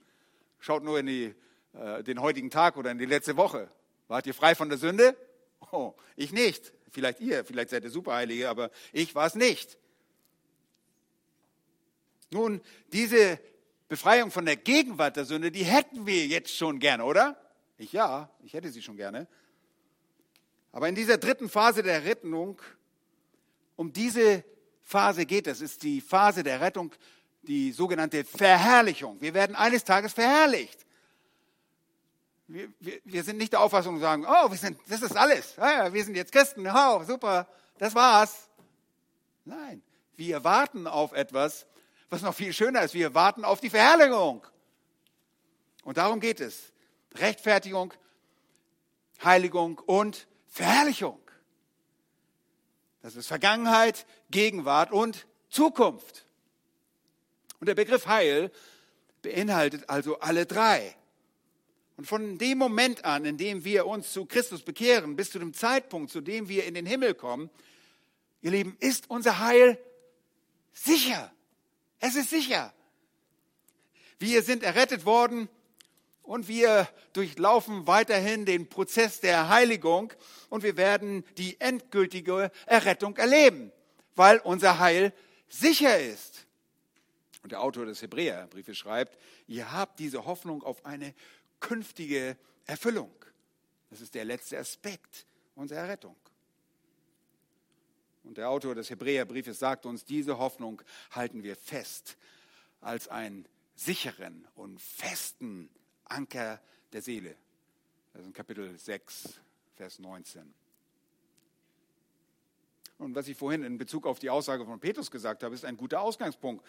[0.59, 1.35] Schaut nur in die,
[1.73, 3.69] äh, den heutigen Tag oder in die letzte Woche.
[4.07, 5.15] Wart ihr frei von der Sünde?
[5.71, 6.73] Oh, ich nicht.
[6.91, 9.77] Vielleicht ihr, vielleicht seid ihr Superheilige, aber ich war es nicht.
[12.33, 13.39] Nun, diese
[13.87, 17.37] Befreiung von der Gegenwart der Sünde, die hätten wir jetzt schon gerne, oder?
[17.77, 19.27] Ich ja, ich hätte sie schon gerne.
[20.71, 22.59] Aber in dieser dritten Phase der Rettung,
[23.75, 24.43] um diese
[24.81, 26.91] Phase geht es, ist die Phase der Rettung,
[27.43, 29.21] die sogenannte Verherrlichung.
[29.21, 30.85] Wir werden eines Tages verherrlicht.
[32.47, 35.55] Wir, wir, wir sind nicht der Auffassung zu sagen, oh, wir sind, das ist alles.
[35.55, 38.49] Ja, wir sind jetzt Christen, oh, super, das war's.
[39.45, 39.81] Nein,
[40.15, 41.65] wir warten auf etwas,
[42.13, 44.45] was noch viel schöner ist, wir warten auf die Verherrlichung.
[45.83, 46.71] Und darum geht es.
[47.15, 47.91] Rechtfertigung,
[49.23, 51.19] Heiligung und Verherrlichung.
[53.01, 56.27] Das ist Vergangenheit, Gegenwart und Zukunft.
[57.59, 58.51] Und der Begriff Heil
[59.23, 60.95] beinhaltet also alle drei.
[61.97, 65.53] Und von dem Moment an, in dem wir uns zu Christus bekehren, bis zu dem
[65.53, 67.49] Zeitpunkt, zu dem wir in den Himmel kommen,
[68.41, 69.79] ihr Lieben, ist unser Heil
[70.73, 71.32] sicher.
[72.05, 72.73] Es ist sicher.
[74.19, 75.47] Wir sind errettet worden
[76.21, 80.11] und wir durchlaufen weiterhin den Prozess der Heiligung
[80.49, 83.71] und wir werden die endgültige Errettung erleben,
[84.15, 85.13] weil unser Heil
[85.47, 86.45] sicher ist.
[87.41, 91.15] Und der Autor des Hebräerbriefes schreibt, ihr habt diese Hoffnung auf eine
[91.61, 92.35] künftige
[92.65, 93.15] Erfüllung.
[93.89, 96.17] Das ist der letzte Aspekt unserer Errettung.
[98.23, 100.81] Und der Autor des Hebräerbriefes sagt uns, diese Hoffnung
[101.11, 102.17] halten wir fest
[102.81, 105.69] als einen sicheren und festen
[106.05, 106.61] Anker
[106.93, 107.35] der Seele.
[108.13, 109.39] Das ist in Kapitel 6,
[109.75, 110.53] Vers 19.
[112.99, 115.77] Und was ich vorhin in Bezug auf die Aussage von Petrus gesagt habe, ist ein
[115.77, 116.65] guter Ausgangspunkt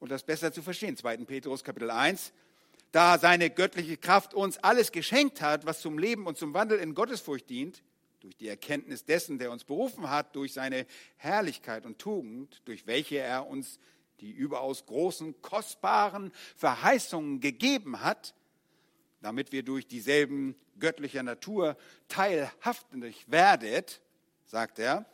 [0.00, 0.96] und das besser zu verstehen.
[0.96, 1.18] 2.
[1.18, 2.32] Petrus Kapitel 1.
[2.92, 6.94] Da seine göttliche Kraft uns alles geschenkt hat, was zum Leben und zum Wandel in
[6.94, 7.82] Gottesfurcht dient,
[8.28, 10.84] durch die Erkenntnis dessen, der uns berufen hat, durch seine
[11.16, 13.78] Herrlichkeit und Tugend, durch welche er uns
[14.20, 18.34] die überaus großen, kostbaren Verheißungen gegeben hat,
[19.22, 24.02] damit wir durch dieselben göttlicher Natur teilhaftig werdet,
[24.44, 25.06] sagt er,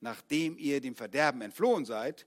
[0.00, 2.24] nachdem ihr dem Verderben entflohen seid,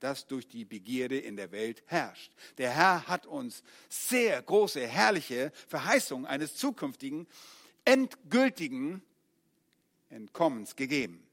[0.00, 2.32] das durch die Begierde in der Welt herrscht.
[2.58, 7.28] Der Herr hat uns sehr große, herrliche Verheißungen eines zukünftigen,
[7.84, 9.00] endgültigen
[10.10, 11.26] Entkommens gegeben.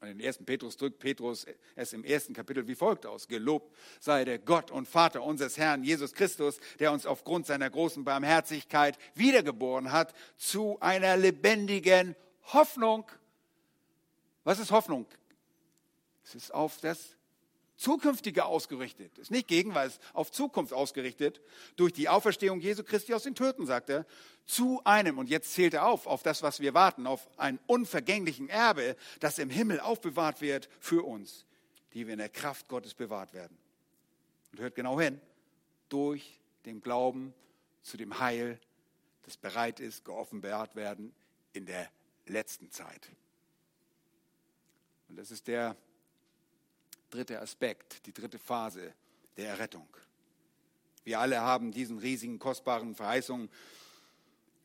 [0.00, 0.44] Und in 1.
[0.44, 3.26] Petrus drückt Petrus es im ersten Kapitel wie folgt aus.
[3.26, 8.04] Gelobt sei der Gott und Vater unseres Herrn Jesus Christus, der uns aufgrund seiner großen
[8.04, 12.14] Barmherzigkeit wiedergeboren hat zu einer lebendigen
[12.52, 13.10] Hoffnung.
[14.44, 15.06] Was ist Hoffnung?
[16.24, 17.16] Es ist auf das
[17.78, 19.16] Zukünftige ausgerichtet.
[19.18, 21.40] Ist nicht gegen, weil es auf Zukunft ausgerichtet.
[21.76, 24.04] Durch die Auferstehung Jesu Christi aus den Töten, sagt er,
[24.46, 28.48] zu einem, und jetzt zählt er auf, auf das, was wir warten, auf einen unvergänglichen
[28.48, 31.46] Erbe, das im Himmel aufbewahrt wird für uns,
[31.94, 33.56] die wir in der Kraft Gottes bewahrt werden.
[34.50, 35.20] Und hört genau hin,
[35.88, 37.32] durch den Glauben
[37.82, 38.58] zu dem Heil,
[39.22, 41.14] das bereit ist, geoffenbart werden
[41.52, 41.88] in der
[42.26, 43.08] letzten Zeit.
[45.08, 45.76] Und das ist der
[47.10, 48.92] dritte Aspekt, die dritte Phase
[49.36, 49.88] der Errettung.
[51.04, 53.48] Wir alle haben diesen riesigen, kostbaren Verheißungen,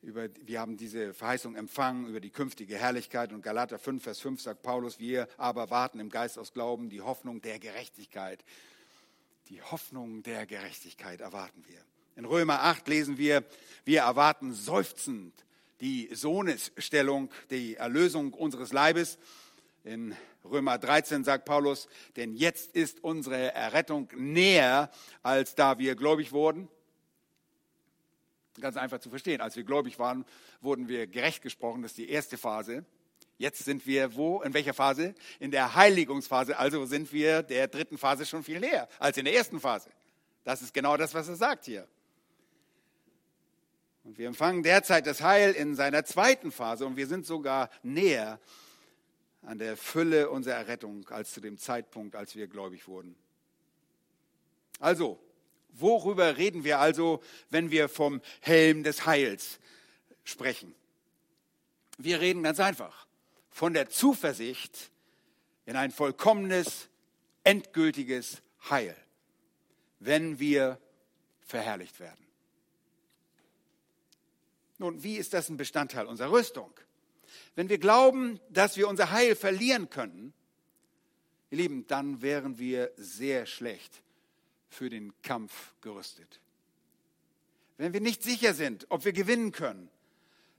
[0.04, 3.32] über, wir haben diese Verheißung empfangen über die künftige Herrlichkeit.
[3.32, 7.00] Und Galater 5, Vers 5 sagt Paulus, wir aber warten im Geist aus Glauben die
[7.00, 8.44] Hoffnung der Gerechtigkeit.
[9.48, 11.80] Die Hoffnung der Gerechtigkeit erwarten wir.
[12.16, 13.44] In Römer 8 lesen wir,
[13.84, 15.32] wir erwarten seufzend
[15.80, 19.18] die Sohnesstellung, die Erlösung unseres Leibes.
[19.84, 24.90] In Römer 13 sagt Paulus, denn jetzt ist unsere Errettung näher,
[25.22, 26.70] als da wir gläubig wurden.
[28.58, 29.42] Ganz einfach zu verstehen.
[29.42, 30.24] Als wir gläubig waren,
[30.62, 31.82] wurden wir gerecht gesprochen.
[31.82, 32.86] Das ist die erste Phase.
[33.36, 34.40] Jetzt sind wir wo?
[34.40, 35.14] In welcher Phase?
[35.38, 36.58] In der Heiligungsphase.
[36.58, 39.90] Also sind wir der dritten Phase schon viel näher als in der ersten Phase.
[40.44, 41.86] Das ist genau das, was er sagt hier.
[44.02, 48.40] Und wir empfangen derzeit das Heil in seiner zweiten Phase und wir sind sogar näher
[49.46, 53.14] an der Fülle unserer Errettung als zu dem Zeitpunkt, als wir gläubig wurden.
[54.80, 55.18] Also,
[55.70, 59.58] worüber reden wir also, wenn wir vom Helm des Heils
[60.24, 60.74] sprechen?
[61.98, 63.06] Wir reden ganz einfach
[63.50, 64.90] von der Zuversicht
[65.66, 66.88] in ein vollkommenes,
[67.44, 68.96] endgültiges Heil,
[70.00, 70.78] wenn wir
[71.40, 72.26] verherrlicht werden.
[74.78, 76.72] Nun, wie ist das ein Bestandteil unserer Rüstung?
[77.54, 80.32] Wenn wir glauben, dass wir unser Heil verlieren können,
[81.50, 84.02] ihr Lieben, dann wären wir sehr schlecht
[84.68, 86.40] für den Kampf gerüstet.
[87.76, 89.88] Wenn wir nicht sicher sind, ob wir gewinnen können,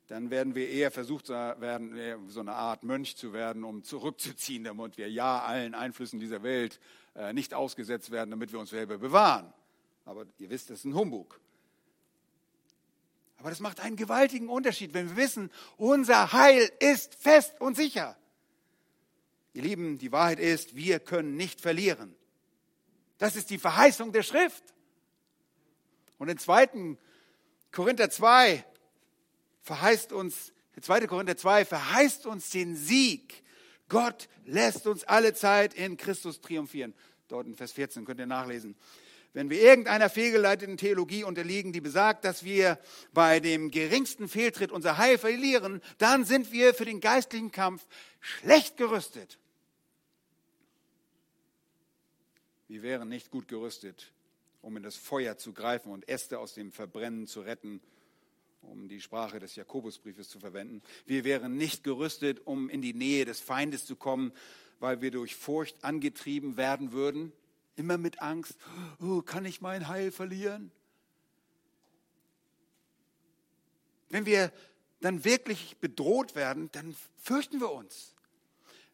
[0.08, 4.98] dann werden wir eher versucht werden, so eine Art Mönch zu werden, um zurückzuziehen, damit
[4.98, 6.80] wir ja allen Einflüssen dieser Welt
[7.16, 9.52] äh, nicht ausgesetzt werden, damit wir uns selber bewahren.
[10.06, 11.40] Aber ihr wisst, das ist ein Humbug.
[13.46, 18.18] Aber das macht einen gewaltigen Unterschied, wenn wir wissen, unser Heil ist fest und sicher.
[19.54, 22.16] Ihr Lieben, die Wahrheit ist, wir können nicht verlieren.
[23.20, 24.64] Das ist die Verheißung der Schrift.
[26.18, 26.98] Und in 2.
[27.72, 28.66] Korinther 2
[29.62, 31.06] verheißt uns, 2.
[31.06, 33.44] Korinther 2 verheißt uns den Sieg.
[33.90, 36.96] Gott lässt uns alle Zeit in Christus triumphieren.
[37.28, 38.76] Dort in Vers 14 könnt ihr nachlesen
[39.36, 42.80] wenn wir irgendeiner fehlgeleiteten Theologie unterliegen, die besagt, dass wir
[43.12, 47.86] bei dem geringsten Fehltritt unser Heil verlieren, dann sind wir für den geistlichen Kampf
[48.22, 49.38] schlecht gerüstet.
[52.70, 54.14] Wir wären nicht gut gerüstet,
[54.62, 57.82] um in das Feuer zu greifen und Äste aus dem Verbrennen zu retten,
[58.62, 60.82] um die Sprache des Jakobusbriefes zu verwenden.
[61.06, 64.32] Wir wären nicht gerüstet, um in die Nähe des Feindes zu kommen,
[64.80, 67.34] weil wir durch Furcht angetrieben werden würden.
[67.76, 68.56] Immer mit Angst,
[69.02, 70.72] oh, kann ich mein Heil verlieren?
[74.10, 74.52] Wenn wir
[75.02, 78.16] dann wirklich bedroht werden, dann fürchten wir uns.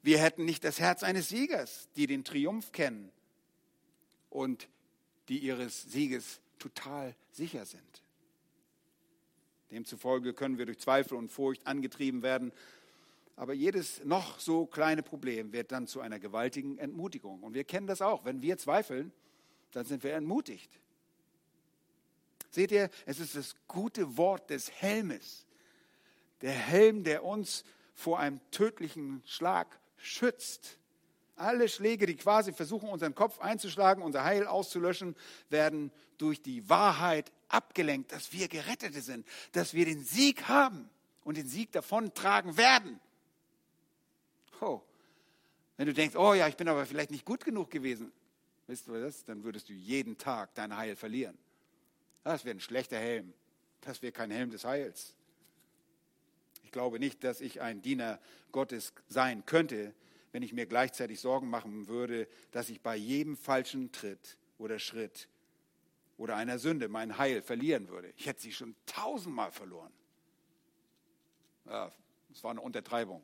[0.01, 3.11] Wir hätten nicht das Herz eines Siegers, die den Triumph kennen
[4.29, 4.67] und
[5.29, 8.01] die ihres Sieges total sicher sind.
[9.69, 12.51] Demzufolge können wir durch Zweifel und Furcht angetrieben werden,
[13.35, 17.41] aber jedes noch so kleine Problem wird dann zu einer gewaltigen Entmutigung.
[17.41, 18.25] Und wir kennen das auch.
[18.25, 19.11] Wenn wir zweifeln,
[19.71, 20.71] dann sind wir entmutigt.
[22.49, 25.45] Seht ihr, es ist das gute Wort des Helmes.
[26.41, 27.63] Der Helm, der uns
[27.93, 30.77] vor einem tödlichen Schlag schützt.
[31.35, 35.15] Alle Schläge, die quasi versuchen, unseren Kopf einzuschlagen, unser Heil auszulöschen,
[35.49, 40.89] werden durch die Wahrheit abgelenkt, dass wir Gerettete sind, dass wir den Sieg haben
[41.23, 42.99] und den Sieg davon tragen werden.
[44.61, 44.81] Oh.
[45.75, 48.11] Wenn du denkst, oh ja, ich bin aber vielleicht nicht gut genug gewesen,
[48.67, 49.25] wisst du das?
[49.25, 51.37] Dann würdest du jeden Tag dein Heil verlieren.
[52.23, 53.33] Das wäre ein schlechter Helm.
[53.81, 55.15] Das wäre kein Helm des Heils.
[56.63, 58.19] Ich glaube nicht, dass ich ein Diener
[58.51, 59.93] Gottes sein könnte,
[60.31, 65.27] wenn ich mir gleichzeitig Sorgen machen würde, dass ich bei jedem falschen Tritt oder Schritt
[66.17, 68.13] oder einer Sünde mein Heil verlieren würde.
[68.15, 69.91] Ich hätte sie schon tausendmal verloren.
[71.65, 71.91] Ja,
[72.31, 73.23] das war eine Untertreibung.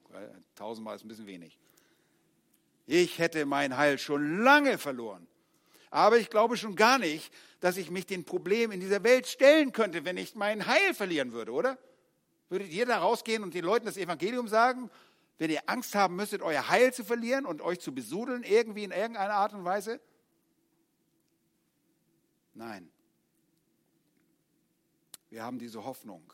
[0.55, 1.57] Tausendmal ist ein bisschen wenig.
[2.85, 5.27] Ich hätte mein Heil schon lange verloren.
[5.89, 9.71] Aber ich glaube schon gar nicht, dass ich mich den Problemen in dieser Welt stellen
[9.71, 11.77] könnte, wenn ich mein Heil verlieren würde, oder?
[12.49, 14.89] Würdet ihr da rausgehen und den Leuten das Evangelium sagen,
[15.37, 18.91] wenn ihr Angst haben müsstet, euer Heil zu verlieren und euch zu besudeln, irgendwie in
[18.91, 19.99] irgendeiner Art und Weise?
[22.53, 22.89] Nein.
[25.29, 26.33] Wir haben diese Hoffnung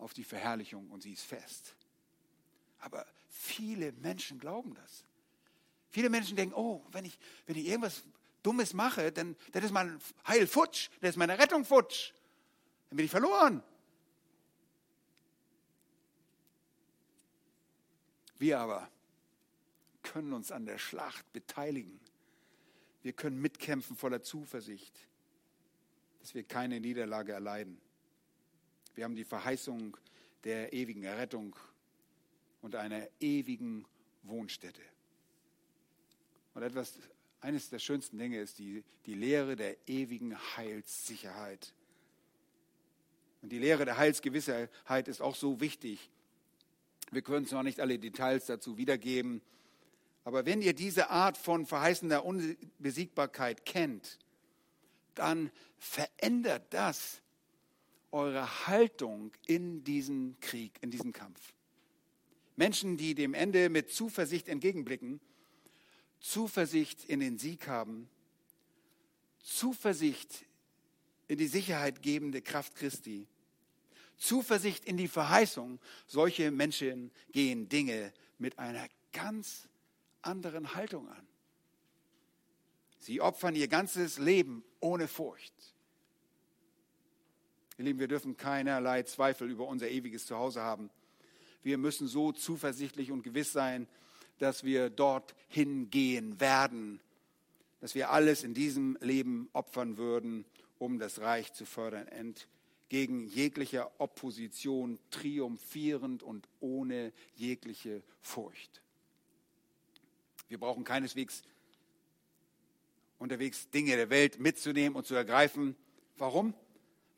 [0.00, 1.74] auf die Verherrlichung und sie ist fest.
[2.80, 5.04] Aber viele Menschen glauben das.
[5.90, 8.04] Viele Menschen denken, oh, wenn ich, wenn ich irgendwas
[8.42, 12.12] Dummes mache, dann, dann ist mein Heil futsch, dann ist meine Rettung futsch.
[12.88, 13.62] Dann bin ich verloren.
[18.38, 18.90] Wir aber
[20.02, 22.00] können uns an der Schlacht beteiligen.
[23.02, 24.94] Wir können mitkämpfen voller Zuversicht,
[26.20, 27.80] dass wir keine Niederlage erleiden.
[29.00, 29.96] Wir haben die Verheißung
[30.44, 31.56] der ewigen Errettung
[32.60, 33.86] und einer ewigen
[34.24, 34.82] Wohnstätte.
[36.52, 36.98] Und etwas,
[37.40, 41.72] eines der schönsten Dinge ist die, die Lehre der ewigen Heilssicherheit.
[43.40, 46.10] Und die Lehre der Heilsgewissheit ist auch so wichtig.
[47.10, 49.40] Wir können zwar nicht alle Details dazu wiedergeben,
[50.24, 54.18] aber wenn ihr diese Art von verheißender Unbesiegbarkeit kennt,
[55.14, 57.22] dann verändert das
[58.12, 61.54] eure Haltung in diesen Krieg, in diesen Kampf.
[62.56, 65.20] Menschen, die dem Ende mit Zuversicht entgegenblicken,
[66.18, 68.08] Zuversicht in den Sieg haben,
[69.42, 70.44] Zuversicht
[71.28, 73.26] in die Sicherheit gebende Kraft Christi,
[74.16, 75.80] Zuversicht in die Verheißung.
[76.06, 79.68] Solche Menschen gehen Dinge mit einer ganz
[80.22, 81.26] anderen Haltung an.
[82.98, 85.54] Sie opfern ihr ganzes Leben ohne Furcht.
[87.80, 90.90] Ihr Lieben, wir dürfen keinerlei Zweifel über unser ewiges Zuhause haben.
[91.62, 93.88] Wir müssen so zuversichtlich und gewiss sein,
[94.36, 97.00] dass wir dorthin gehen werden,
[97.80, 100.44] dass wir alles in diesem Leben opfern würden,
[100.78, 108.82] um das Reich zu fördern, entgegen jeglicher Opposition, triumphierend und ohne jegliche Furcht.
[110.50, 111.44] Wir brauchen keineswegs
[113.18, 115.76] unterwegs Dinge der Welt mitzunehmen und zu ergreifen.
[116.18, 116.52] Warum?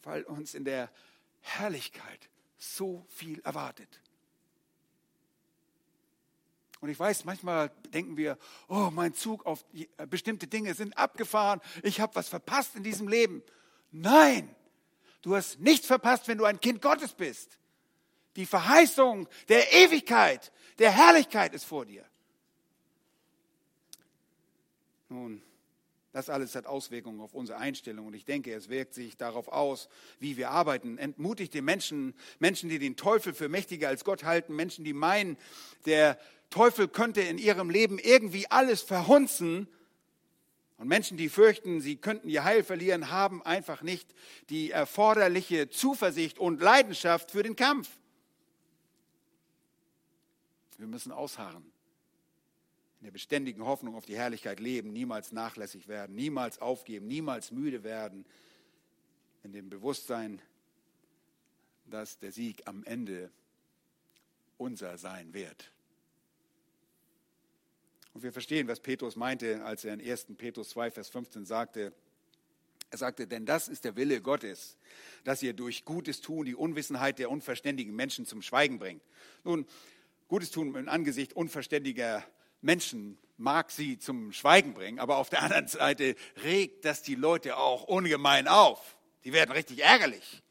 [0.02, 0.90] Weil uns in der
[1.40, 4.00] Herrlichkeit so viel erwartet.
[6.80, 8.36] Und ich weiß, manchmal denken wir,
[8.66, 13.06] oh, mein Zug auf äh, bestimmte Dinge sind abgefahren, ich habe was verpasst in diesem
[13.06, 13.42] Leben.
[13.92, 14.52] Nein,
[15.22, 17.58] du hast nichts verpasst, wenn du ein Kind Gottes bist.
[18.34, 22.04] Die Verheißung der Ewigkeit, der Herrlichkeit ist vor dir.
[25.08, 25.42] Nun,
[26.12, 29.88] das alles hat Auswirkungen auf unsere Einstellung und ich denke, es wirkt sich darauf aus,
[30.20, 30.98] wie wir arbeiten.
[30.98, 35.38] Entmutigt den Menschen, Menschen, die den Teufel für mächtiger als Gott halten, Menschen, die meinen,
[35.86, 36.18] der
[36.50, 39.68] Teufel könnte in ihrem Leben irgendwie alles verhunzen.
[40.76, 44.14] Und Menschen, die fürchten, sie könnten ihr Heil verlieren, haben einfach nicht
[44.50, 47.88] die erforderliche Zuversicht und Leidenschaft für den Kampf.
[50.76, 51.71] Wir müssen ausharren
[53.02, 57.82] in der beständigen Hoffnung auf die Herrlichkeit leben, niemals nachlässig werden, niemals aufgeben, niemals müde
[57.82, 58.24] werden,
[59.42, 60.40] in dem Bewusstsein,
[61.84, 63.32] dass der Sieg am Ende
[64.56, 65.72] unser sein wird.
[68.14, 70.26] Und wir verstehen, was Petrus meinte, als er in 1.
[70.38, 71.92] Petrus 2, Vers 15 sagte,
[72.92, 74.76] er sagte, denn das ist der Wille Gottes,
[75.24, 79.02] dass ihr durch Gutes tun die Unwissenheit der unverständigen Menschen zum Schweigen bringt.
[79.42, 79.66] Nun,
[80.28, 82.24] Gutes tun im Angesicht unverständiger
[82.62, 87.56] Menschen mag sie zum Schweigen bringen, aber auf der anderen Seite regt das die Leute
[87.56, 88.96] auch ungemein auf.
[89.24, 90.42] Die werden richtig ärgerlich.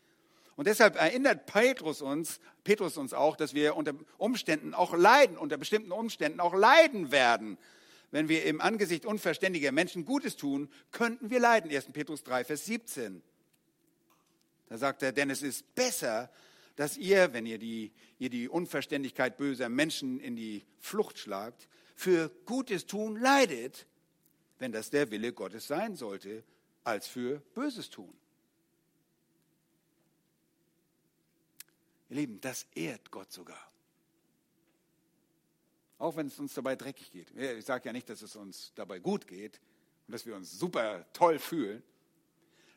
[0.55, 5.57] Und deshalb erinnert Petrus uns, Petrus uns auch, dass wir unter Umständen auch leiden, unter
[5.57, 7.57] bestimmten Umständen auch leiden werden.
[8.11, 11.71] Wenn wir im Angesicht unverständiger Menschen Gutes tun, könnten wir leiden.
[11.71, 11.85] 1.
[11.93, 13.23] Petrus 3, Vers 17.
[14.67, 16.29] Da sagt er, denn es ist besser,
[16.75, 21.67] dass ihr, wenn ihr die, ihr die Unverständigkeit böser Menschen in die Flucht schlagt,
[22.01, 23.85] für Gutes tun leidet,
[24.57, 26.43] wenn das der Wille Gottes sein sollte,
[26.83, 28.11] als für Böses tun.
[32.09, 33.71] Ihr Lieben, das ehrt Gott sogar.
[35.99, 37.29] Auch wenn es uns dabei dreckig geht.
[37.37, 39.61] Ich sage ja nicht, dass es uns dabei gut geht
[40.07, 41.83] und dass wir uns super toll fühlen.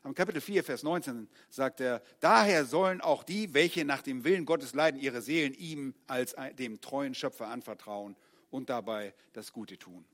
[0.03, 4.45] Am Kapitel 4, Vers 19 sagt er, daher sollen auch die, welche nach dem Willen
[4.45, 8.15] Gottes leiden, ihre Seelen ihm als dem treuen Schöpfer anvertrauen
[8.51, 10.05] und dabei das Gute tun.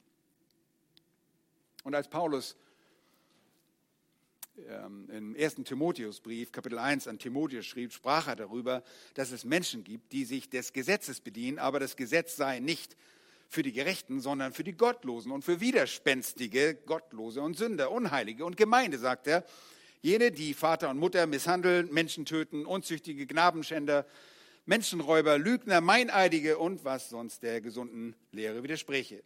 [1.83, 2.55] Und als Paulus
[4.67, 9.83] ähm, im ersten Timotheusbrief, Kapitel 1 an Timotheus schrieb, sprach er darüber, dass es Menschen
[9.83, 12.95] gibt, die sich des Gesetzes bedienen, aber das Gesetz sei nicht
[13.47, 18.57] für die Gerechten, sondern für die Gottlosen und für Widerspenstige, Gottlose und Sünder, Unheilige und
[18.57, 19.43] Gemeinde, sagt er.
[20.01, 24.05] Jene, die Vater und Mutter misshandeln, Menschen töten, unzüchtige Knabenschänder,
[24.65, 29.23] Menschenräuber, Lügner, Meineidige und was sonst der gesunden Lehre widerspräche.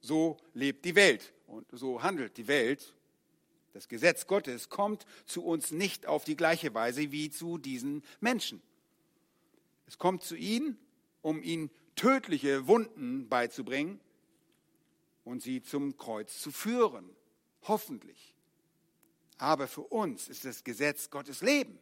[0.00, 2.94] So lebt die Welt und so handelt die Welt.
[3.72, 8.62] Das Gesetz Gottes kommt zu uns nicht auf die gleiche Weise wie zu diesen Menschen.
[9.86, 10.78] Es kommt zu ihnen,
[11.22, 14.00] um ihnen tödliche Wunden beizubringen
[15.24, 17.10] und sie zum Kreuz zu führen.
[17.62, 18.34] Hoffentlich.
[19.38, 21.78] Aber für uns ist das Gesetz Gottes Leben.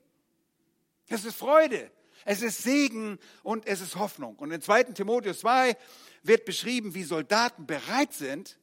[1.09, 1.91] Es ist Freude,
[2.25, 4.37] es ist Segen und es ist Hoffnung.
[4.37, 4.85] Und in 2.
[4.85, 5.77] Timotheus 2
[6.23, 8.59] wird beschrieben, wie Soldaten bereit sind,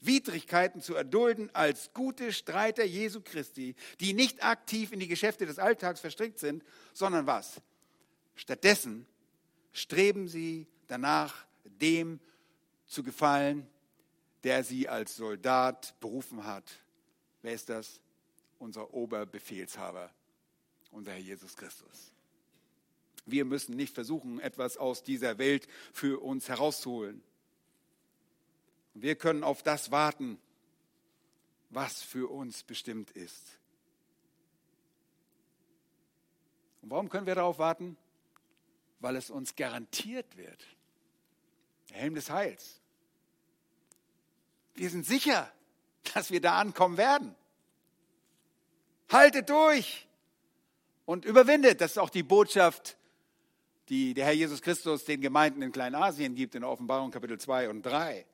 [0.00, 5.58] Widrigkeiten zu erdulden als gute Streiter Jesu Christi, die nicht aktiv in die Geschäfte des
[5.58, 7.60] Alltags verstrickt sind, sondern was?
[8.34, 9.06] Stattdessen
[9.72, 12.20] streben sie danach, dem
[12.86, 13.66] zu gefallen,
[14.44, 16.64] der sie als Soldat berufen hat.
[17.42, 18.00] Wer ist das?
[18.58, 20.10] Unser Oberbefehlshaber,
[20.90, 22.12] unser Herr Jesus Christus.
[23.24, 27.22] Wir müssen nicht versuchen, etwas aus dieser Welt für uns herauszuholen.
[28.94, 30.38] Wir können auf das warten,
[31.70, 33.58] was für uns bestimmt ist.
[36.82, 37.96] Und warum können wir darauf warten?
[38.98, 40.66] Weil es uns garantiert wird.
[41.90, 42.80] Der Helm des Heils.
[44.74, 45.50] Wir sind sicher,
[46.14, 47.34] dass wir da ankommen werden.
[49.10, 50.08] Haltet durch
[51.04, 51.80] und überwindet.
[51.80, 52.96] Das ist auch die Botschaft,
[53.88, 57.82] die der Herr Jesus Christus den Gemeinden in Kleinasien gibt, in Offenbarung Kapitel 2 und
[57.82, 58.24] 3.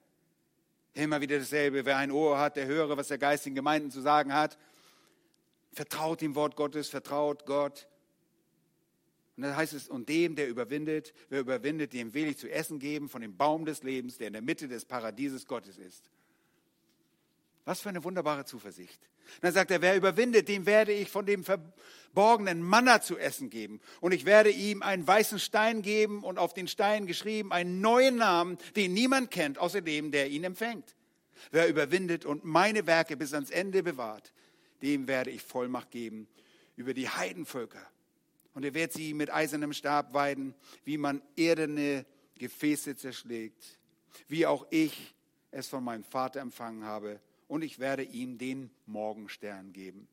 [0.94, 1.84] Immer wieder dasselbe.
[1.84, 4.58] Wer ein Ohr hat, der höre, was der Geist den Gemeinden zu sagen hat.
[5.72, 7.86] Vertraut dem Wort Gottes, vertraut Gott.
[9.36, 12.80] Und dann heißt es, und dem, der überwindet, wer überwindet, dem will ich zu essen
[12.80, 16.10] geben von dem Baum des Lebens, der in der Mitte des Paradieses Gottes ist.
[17.68, 18.98] Was für eine wunderbare Zuversicht.
[19.42, 23.82] Dann sagt er, wer überwindet, dem werde ich von dem verborgenen Manna zu essen geben.
[24.00, 28.16] Und ich werde ihm einen weißen Stein geben und auf den Stein geschrieben einen neuen
[28.16, 30.96] Namen, den niemand kennt, außer dem, der ihn empfängt.
[31.50, 34.32] Wer überwindet und meine Werke bis ans Ende bewahrt,
[34.80, 36.26] dem werde ich Vollmacht geben
[36.74, 37.86] über die Heidenvölker.
[38.54, 40.54] Und er wird sie mit eisernem Stab weiden,
[40.86, 42.06] wie man erdene
[42.38, 43.78] Gefäße zerschlägt,
[44.26, 45.14] wie auch ich
[45.50, 50.06] es von meinem Vater empfangen habe und ich werde ihm den Morgenstern geben.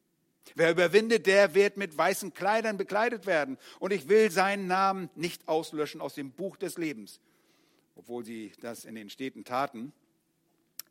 [0.53, 3.57] Wer überwindet, der wird mit weißen Kleidern bekleidet werden.
[3.79, 7.19] Und ich will seinen Namen nicht auslöschen aus dem Buch des Lebens.
[7.95, 9.91] Obwohl sie das in den Städten taten,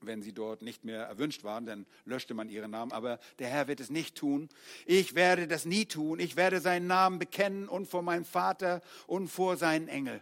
[0.01, 2.93] wenn sie dort nicht mehr erwünscht waren, dann löschte man ihren Namen.
[2.93, 4.49] Aber der Herr wird es nicht tun.
[4.87, 6.19] Ich werde das nie tun.
[6.19, 10.21] Ich werde seinen Namen bekennen und vor meinem Vater und vor seinen Engel.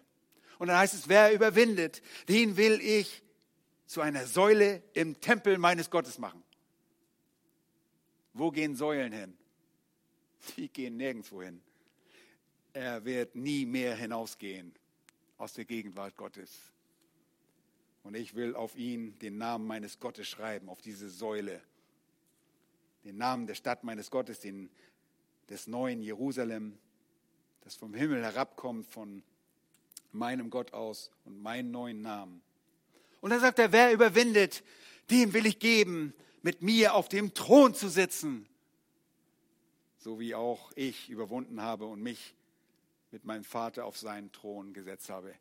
[0.58, 3.22] Und dann heißt es, wer überwindet, den will ich
[3.92, 6.42] zu einer Säule im Tempel meines Gottes machen.
[8.32, 9.36] Wo gehen Säulen hin?
[10.56, 11.60] Die gehen nirgendwo hin.
[12.72, 14.74] Er wird nie mehr hinausgehen
[15.36, 16.58] aus der Gegenwart Gottes.
[18.02, 21.60] Und ich will auf ihn den Namen meines Gottes schreiben, auf diese Säule.
[23.04, 24.70] Den Namen der Stadt meines Gottes, den,
[25.50, 26.78] des neuen Jerusalem,
[27.60, 29.22] das vom Himmel herabkommt, von
[30.12, 32.42] meinem Gott aus und meinen neuen Namen.
[33.22, 34.64] Und dann sagt er, wer überwindet,
[35.10, 36.12] dem will ich geben,
[36.42, 38.48] mit mir auf dem Thron zu sitzen.
[39.98, 42.34] So wie auch ich überwunden habe und mich
[43.12, 45.32] mit meinem Vater auf seinen Thron gesetzt habe.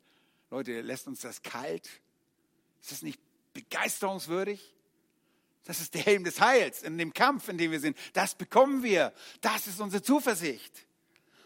[0.50, 1.88] Leute, lässt uns das kalt?
[2.80, 3.20] Ist das nicht
[3.52, 4.74] begeisterungswürdig?
[5.64, 7.96] Das ist der Helm des Heils in dem Kampf, in dem wir sind.
[8.12, 9.12] Das bekommen wir.
[9.40, 10.86] Das ist unsere Zuversicht.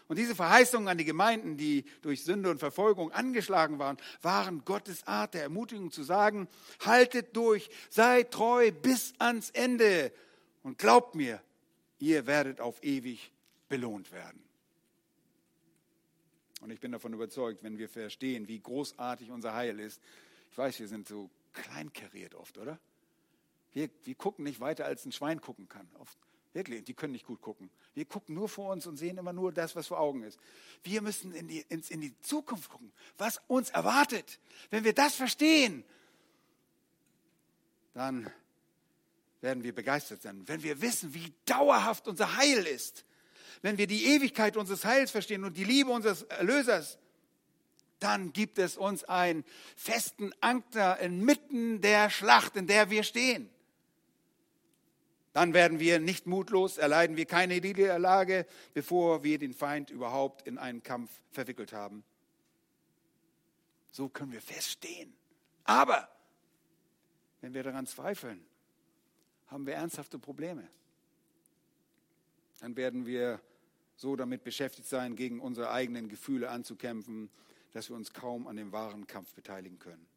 [0.07, 5.05] Und diese Verheißungen an die Gemeinden, die durch Sünde und Verfolgung angeschlagen waren, waren Gottes
[5.05, 6.47] Art der Ermutigung zu sagen,
[6.85, 10.13] haltet durch, seid treu bis ans Ende
[10.63, 11.41] und glaubt mir,
[11.99, 13.31] ihr werdet auf ewig
[13.67, 14.41] belohnt werden.
[16.61, 20.01] Und ich bin davon überzeugt, wenn wir verstehen, wie großartig unser Heil ist,
[20.51, 22.79] ich weiß, wir sind so kleinkariert oft, oder?
[23.73, 25.87] Wir, wir gucken nicht weiter, als ein Schwein gucken kann.
[25.99, 26.17] Oft
[26.53, 27.69] Wirklich, die können nicht gut gucken.
[27.93, 30.39] Wir gucken nur vor uns und sehen immer nur das, was vor Augen ist.
[30.83, 34.39] Wir müssen in die, in, in die Zukunft gucken, was uns erwartet.
[34.69, 35.83] Wenn wir das verstehen,
[37.93, 38.31] dann
[39.41, 40.47] werden wir begeistert sein.
[40.47, 43.05] Wenn wir wissen, wie dauerhaft unser Heil ist,
[43.61, 46.97] wenn wir die Ewigkeit unseres Heils verstehen und die Liebe unseres Erlösers,
[47.99, 49.43] dann gibt es uns einen
[49.75, 53.49] festen Anker inmitten der Schlacht, in der wir stehen.
[55.37, 60.57] Dann werden wir nicht mutlos, erleiden wir keine Niederlage, bevor wir den Feind überhaupt in
[60.57, 62.03] einen Kampf verwickelt haben.
[63.91, 65.15] So können wir feststehen.
[65.63, 66.09] Aber
[67.41, 68.43] wenn wir daran zweifeln,
[69.45, 70.67] haben wir ernsthafte Probleme.
[72.59, 73.39] Dann werden wir
[73.95, 77.29] so damit beschäftigt sein, gegen unsere eigenen Gefühle anzukämpfen,
[77.73, 80.07] dass wir uns kaum an dem wahren Kampf beteiligen können.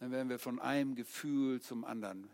[0.00, 2.28] Dann werden wir von einem Gefühl zum anderen.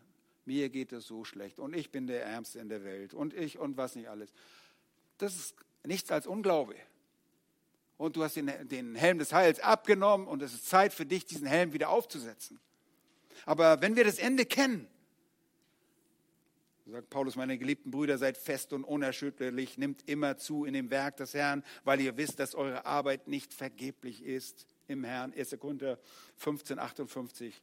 [0.44, 3.58] Mir geht es so schlecht und ich bin der Ärmste in der Welt und ich
[3.58, 4.32] und was nicht alles.
[5.18, 6.74] Das ist nichts als Unglaube.
[7.96, 11.24] Und du hast den, den Helm des Heils abgenommen und es ist Zeit für dich,
[11.24, 12.58] diesen Helm wieder aufzusetzen.
[13.46, 14.88] Aber wenn wir das Ende kennen,
[16.86, 21.16] sagt Paulus, meine geliebten Brüder, seid fest und unerschütterlich, nimmt immer zu in dem Werk
[21.16, 25.32] des Herrn, weil ihr wisst, dass eure Arbeit nicht vergeblich ist im Herrn.
[25.32, 25.56] 1.
[25.58, 25.98] Korinther
[26.36, 27.62] 15, 58.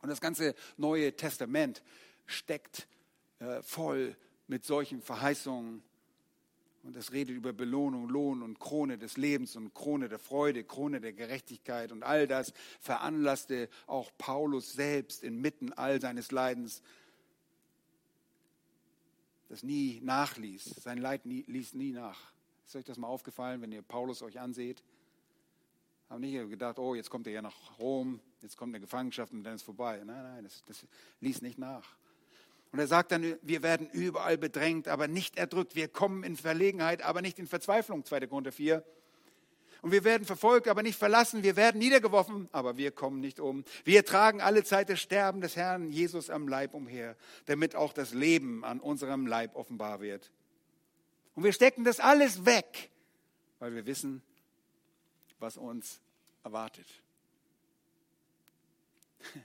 [0.00, 1.82] Und das ganze Neue Testament
[2.26, 2.86] steckt
[3.40, 5.82] äh, voll mit solchen Verheißungen.
[6.84, 11.00] Und es redet über Belohnung, Lohn und Krone des Lebens und Krone der Freude, Krone
[11.00, 11.92] der Gerechtigkeit.
[11.92, 16.82] Und all das veranlasste auch Paulus selbst inmitten all seines Leidens
[19.48, 20.64] das nie nachließ.
[20.82, 22.32] Sein Leid nie, ließ nie nach.
[22.66, 24.82] Ist euch das mal aufgefallen, wenn ihr Paulus euch anseht?
[26.08, 29.44] Haben nicht gedacht, oh, jetzt kommt er ja nach Rom, jetzt kommt eine Gefangenschaft und
[29.44, 30.00] dann ist vorbei.
[30.04, 30.86] Nein, nein, das, das
[31.20, 31.96] ließ nicht nach.
[32.72, 35.74] Und er sagt dann, wir werden überall bedrängt, aber nicht erdrückt.
[35.74, 38.26] Wir kommen in Verlegenheit, aber nicht in Verzweiflung, 2.
[38.26, 38.84] Korinther 4.
[39.80, 41.42] Und wir werden verfolgt, aber nicht verlassen.
[41.42, 43.64] Wir werden niedergeworfen, aber wir kommen nicht um.
[43.84, 48.12] Wir tragen alle Zeit das Sterben des Herrn Jesus am Leib umher, damit auch das
[48.12, 50.30] Leben an unserem Leib offenbar wird.
[51.34, 52.90] Und wir stecken das alles weg,
[53.60, 54.22] weil wir wissen,
[55.38, 56.00] was uns
[56.44, 56.86] erwartet.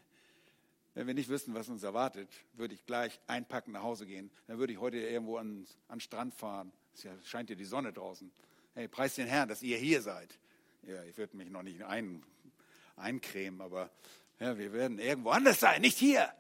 [0.94, 4.30] Wenn wir nicht wüssten, was uns erwartet, würde ich gleich einpacken, nach Hause gehen.
[4.48, 6.72] Dann würde ich heute irgendwo an, an den Strand fahren.
[6.94, 8.32] Es scheint ja die Sonne draußen.
[8.76, 10.38] Hey, preis den Herrn, dass ihr hier seid.
[10.84, 12.24] Ja, ich würde mich noch nicht ein,
[12.96, 13.89] eincremen, aber
[14.39, 16.32] ja, wir werden irgendwo anders sein, nicht hier.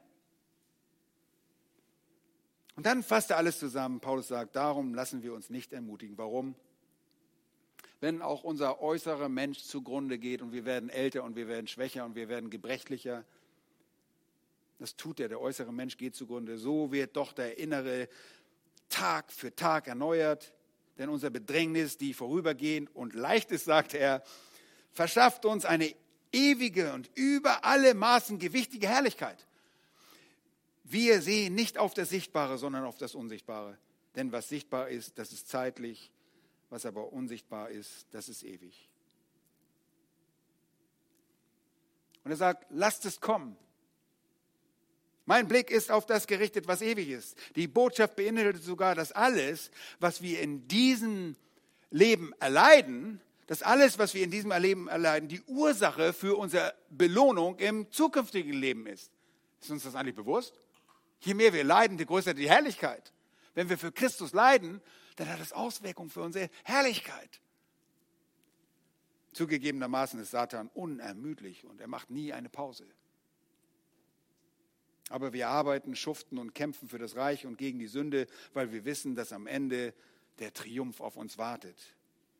[2.75, 3.99] Und dann fasst er alles zusammen.
[3.99, 6.17] Paulus sagt, darum lassen wir uns nicht ermutigen.
[6.17, 6.55] Warum?
[8.03, 12.03] Wenn auch unser äußerer Mensch zugrunde geht und wir werden älter und wir werden schwächer
[12.03, 13.23] und wir werden gebrechlicher,
[14.77, 18.09] das tut er, der äußere Mensch geht zugrunde, so wird doch der innere
[18.89, 20.53] Tag für Tag erneuert
[20.97, 24.23] denn unser Bedrängnis, die vorübergehend und leicht ist, sagt er,
[24.91, 25.95] verschafft uns eine
[26.31, 29.47] ewige und über alle Maßen gewichtige Herrlichkeit.
[30.83, 33.77] Wir sehen nicht auf das Sichtbare, sondern auf das Unsichtbare.
[34.15, 36.11] Denn was sichtbar ist, das ist zeitlich,
[36.73, 38.89] was aber unsichtbar ist, das ist ewig.
[42.23, 43.55] Und er sagt, lasst es kommen.
[45.25, 47.37] Mein Blick ist auf das gerichtet, was ewig ist.
[47.55, 49.69] Die Botschaft beinhaltet sogar, dass alles,
[49.99, 51.35] was wir in diesem
[51.91, 57.59] Leben erleiden, dass alles, was wir in diesem Leben erleiden, die Ursache für unsere Belohnung
[57.59, 59.11] im zukünftigen Leben ist.
[59.61, 60.59] Ist uns das eigentlich bewusst?
[61.19, 63.13] Je mehr wir leiden, desto größer die Herrlichkeit.
[63.53, 64.81] Wenn wir für Christus leiden,
[65.15, 67.41] dann hat das Auswirkungen für unsere Herrlichkeit.
[69.33, 72.85] Zugegebenermaßen ist Satan unermüdlich und er macht nie eine Pause.
[75.09, 78.85] Aber wir arbeiten, schuften und kämpfen für das Reich und gegen die Sünde, weil wir
[78.85, 79.93] wissen, dass am Ende
[80.39, 81.77] der Triumph auf uns wartet.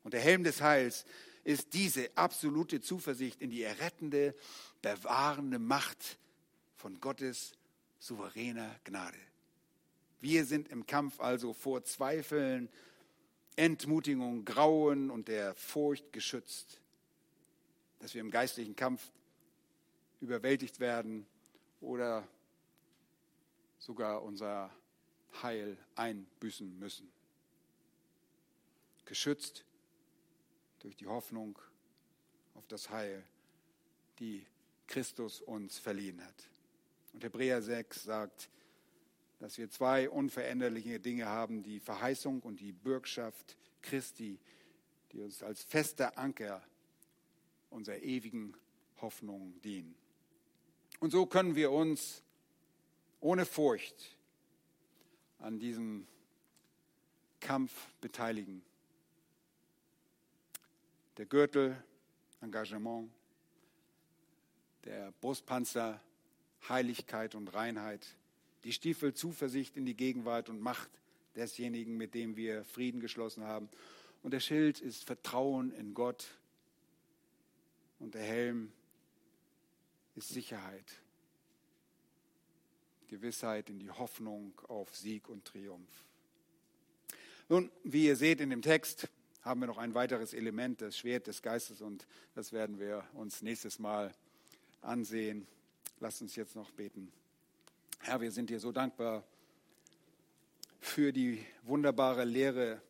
[0.02, 1.04] Und der Helm des Heils
[1.44, 4.34] ist diese absolute Zuversicht in die errettende,
[4.82, 6.18] bewahrende Macht
[6.76, 7.52] von Gottes
[7.98, 9.18] souveräner Gnade.
[10.24, 12.70] Wir sind im Kampf also vor Zweifeln,
[13.56, 16.80] Entmutigung, Grauen und der Furcht geschützt,
[17.98, 19.02] dass wir im geistlichen Kampf
[20.22, 21.26] überwältigt werden
[21.82, 22.26] oder
[23.76, 24.70] sogar unser
[25.42, 27.12] Heil einbüßen müssen.
[29.04, 29.66] Geschützt
[30.78, 31.58] durch die Hoffnung
[32.54, 33.22] auf das Heil,
[34.20, 34.46] die
[34.86, 36.48] Christus uns verliehen hat.
[37.12, 38.48] Und Hebräer 6 sagt,
[39.44, 44.38] dass wir zwei unveränderliche Dinge haben, die Verheißung und die Bürgschaft Christi,
[45.12, 46.66] die uns als fester Anker
[47.68, 48.54] unserer ewigen
[49.02, 49.94] Hoffnung dienen.
[50.98, 52.22] Und so können wir uns
[53.20, 54.16] ohne Furcht
[55.40, 56.06] an diesem
[57.38, 58.62] Kampf beteiligen.
[61.18, 61.76] Der Gürtel,
[62.40, 63.10] Engagement,
[64.86, 66.00] der Brustpanzer,
[66.66, 68.16] Heiligkeit und Reinheit,
[68.64, 70.90] die Stiefel Zuversicht in die Gegenwart und Macht
[71.36, 73.68] desjenigen, mit dem wir Frieden geschlossen haben.
[74.22, 76.26] Und der Schild ist Vertrauen in Gott.
[77.98, 78.72] Und der Helm
[80.16, 81.00] ist Sicherheit.
[83.08, 86.04] Gewissheit in die Hoffnung auf Sieg und Triumph.
[87.48, 89.08] Nun, wie ihr seht in dem Text,
[89.42, 93.42] haben wir noch ein weiteres Element, das Schwert des Geistes, und das werden wir uns
[93.42, 94.14] nächstes Mal
[94.80, 95.46] ansehen.
[96.00, 97.12] Lasst uns jetzt noch beten.
[98.06, 99.24] Herr, wir sind dir so dankbar
[100.78, 102.82] für die wunderbare Lehre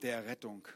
[0.00, 0.68] der Errettung.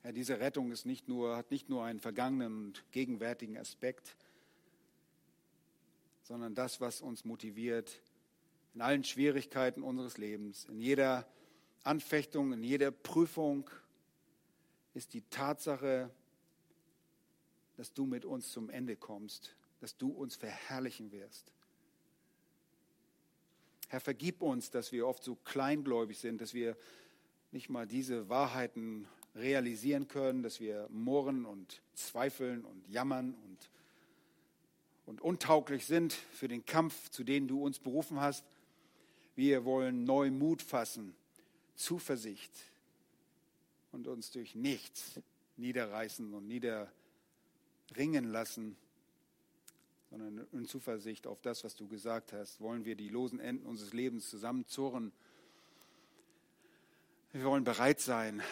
[0.00, 4.16] Herr, diese Rettung ist nicht nur, hat nicht nur einen vergangenen und gegenwärtigen Aspekt,
[6.22, 8.00] sondern das, was uns motiviert
[8.72, 11.28] in allen Schwierigkeiten unseres Lebens, in jeder
[11.82, 13.68] Anfechtung, in jeder Prüfung,
[14.94, 16.10] ist die Tatsache,
[17.76, 21.52] dass du mit uns zum Ende kommst, dass du uns verherrlichen wirst.
[23.88, 26.76] Herr, vergib uns, dass wir oft so kleingläubig sind, dass wir
[27.52, 29.06] nicht mal diese Wahrheiten
[29.36, 33.70] realisieren können, dass wir murren und zweifeln und jammern und,
[35.04, 38.44] und untauglich sind für den Kampf, zu dem du uns berufen hast.
[39.36, 41.14] Wir wollen neu Mut fassen,
[41.76, 42.52] Zuversicht
[43.92, 45.20] und uns durch nichts
[45.56, 46.48] niederreißen und
[47.86, 48.76] niederringen lassen
[50.10, 53.92] sondern in Zuversicht auf das, was du gesagt hast, wollen wir die losen Enden unseres
[53.92, 55.12] Lebens zusammenzurren.
[57.32, 58.42] Wir wollen bereit sein,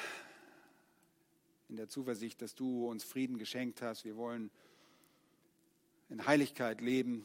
[1.69, 4.05] in der Zuversicht, dass du uns Frieden geschenkt hast.
[4.05, 4.51] Wir wollen
[6.11, 7.25] in Heiligkeit leben,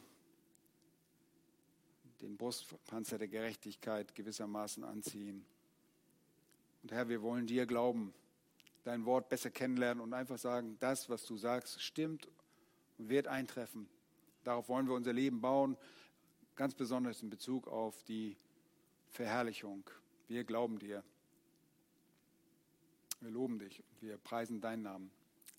[2.20, 5.44] den Brustpanzer der Gerechtigkeit gewissermaßen anziehen.
[6.82, 8.14] Und Herr, wir wollen dir glauben,
[8.84, 12.28] dein Wort besser kennenlernen und einfach sagen, das, was du sagst, stimmt
[12.98, 13.88] und wird eintreffen.
[14.44, 15.76] Darauf wollen wir unser Leben bauen,
[16.56, 18.36] ganz besonders in Bezug auf die
[19.08, 19.88] Verherrlichung.
[20.28, 21.02] Wir glauben dir.
[23.20, 23.82] Wir loben dich.
[24.00, 25.10] Wir preisen deinen Namen.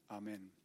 [0.07, 0.60] Amen.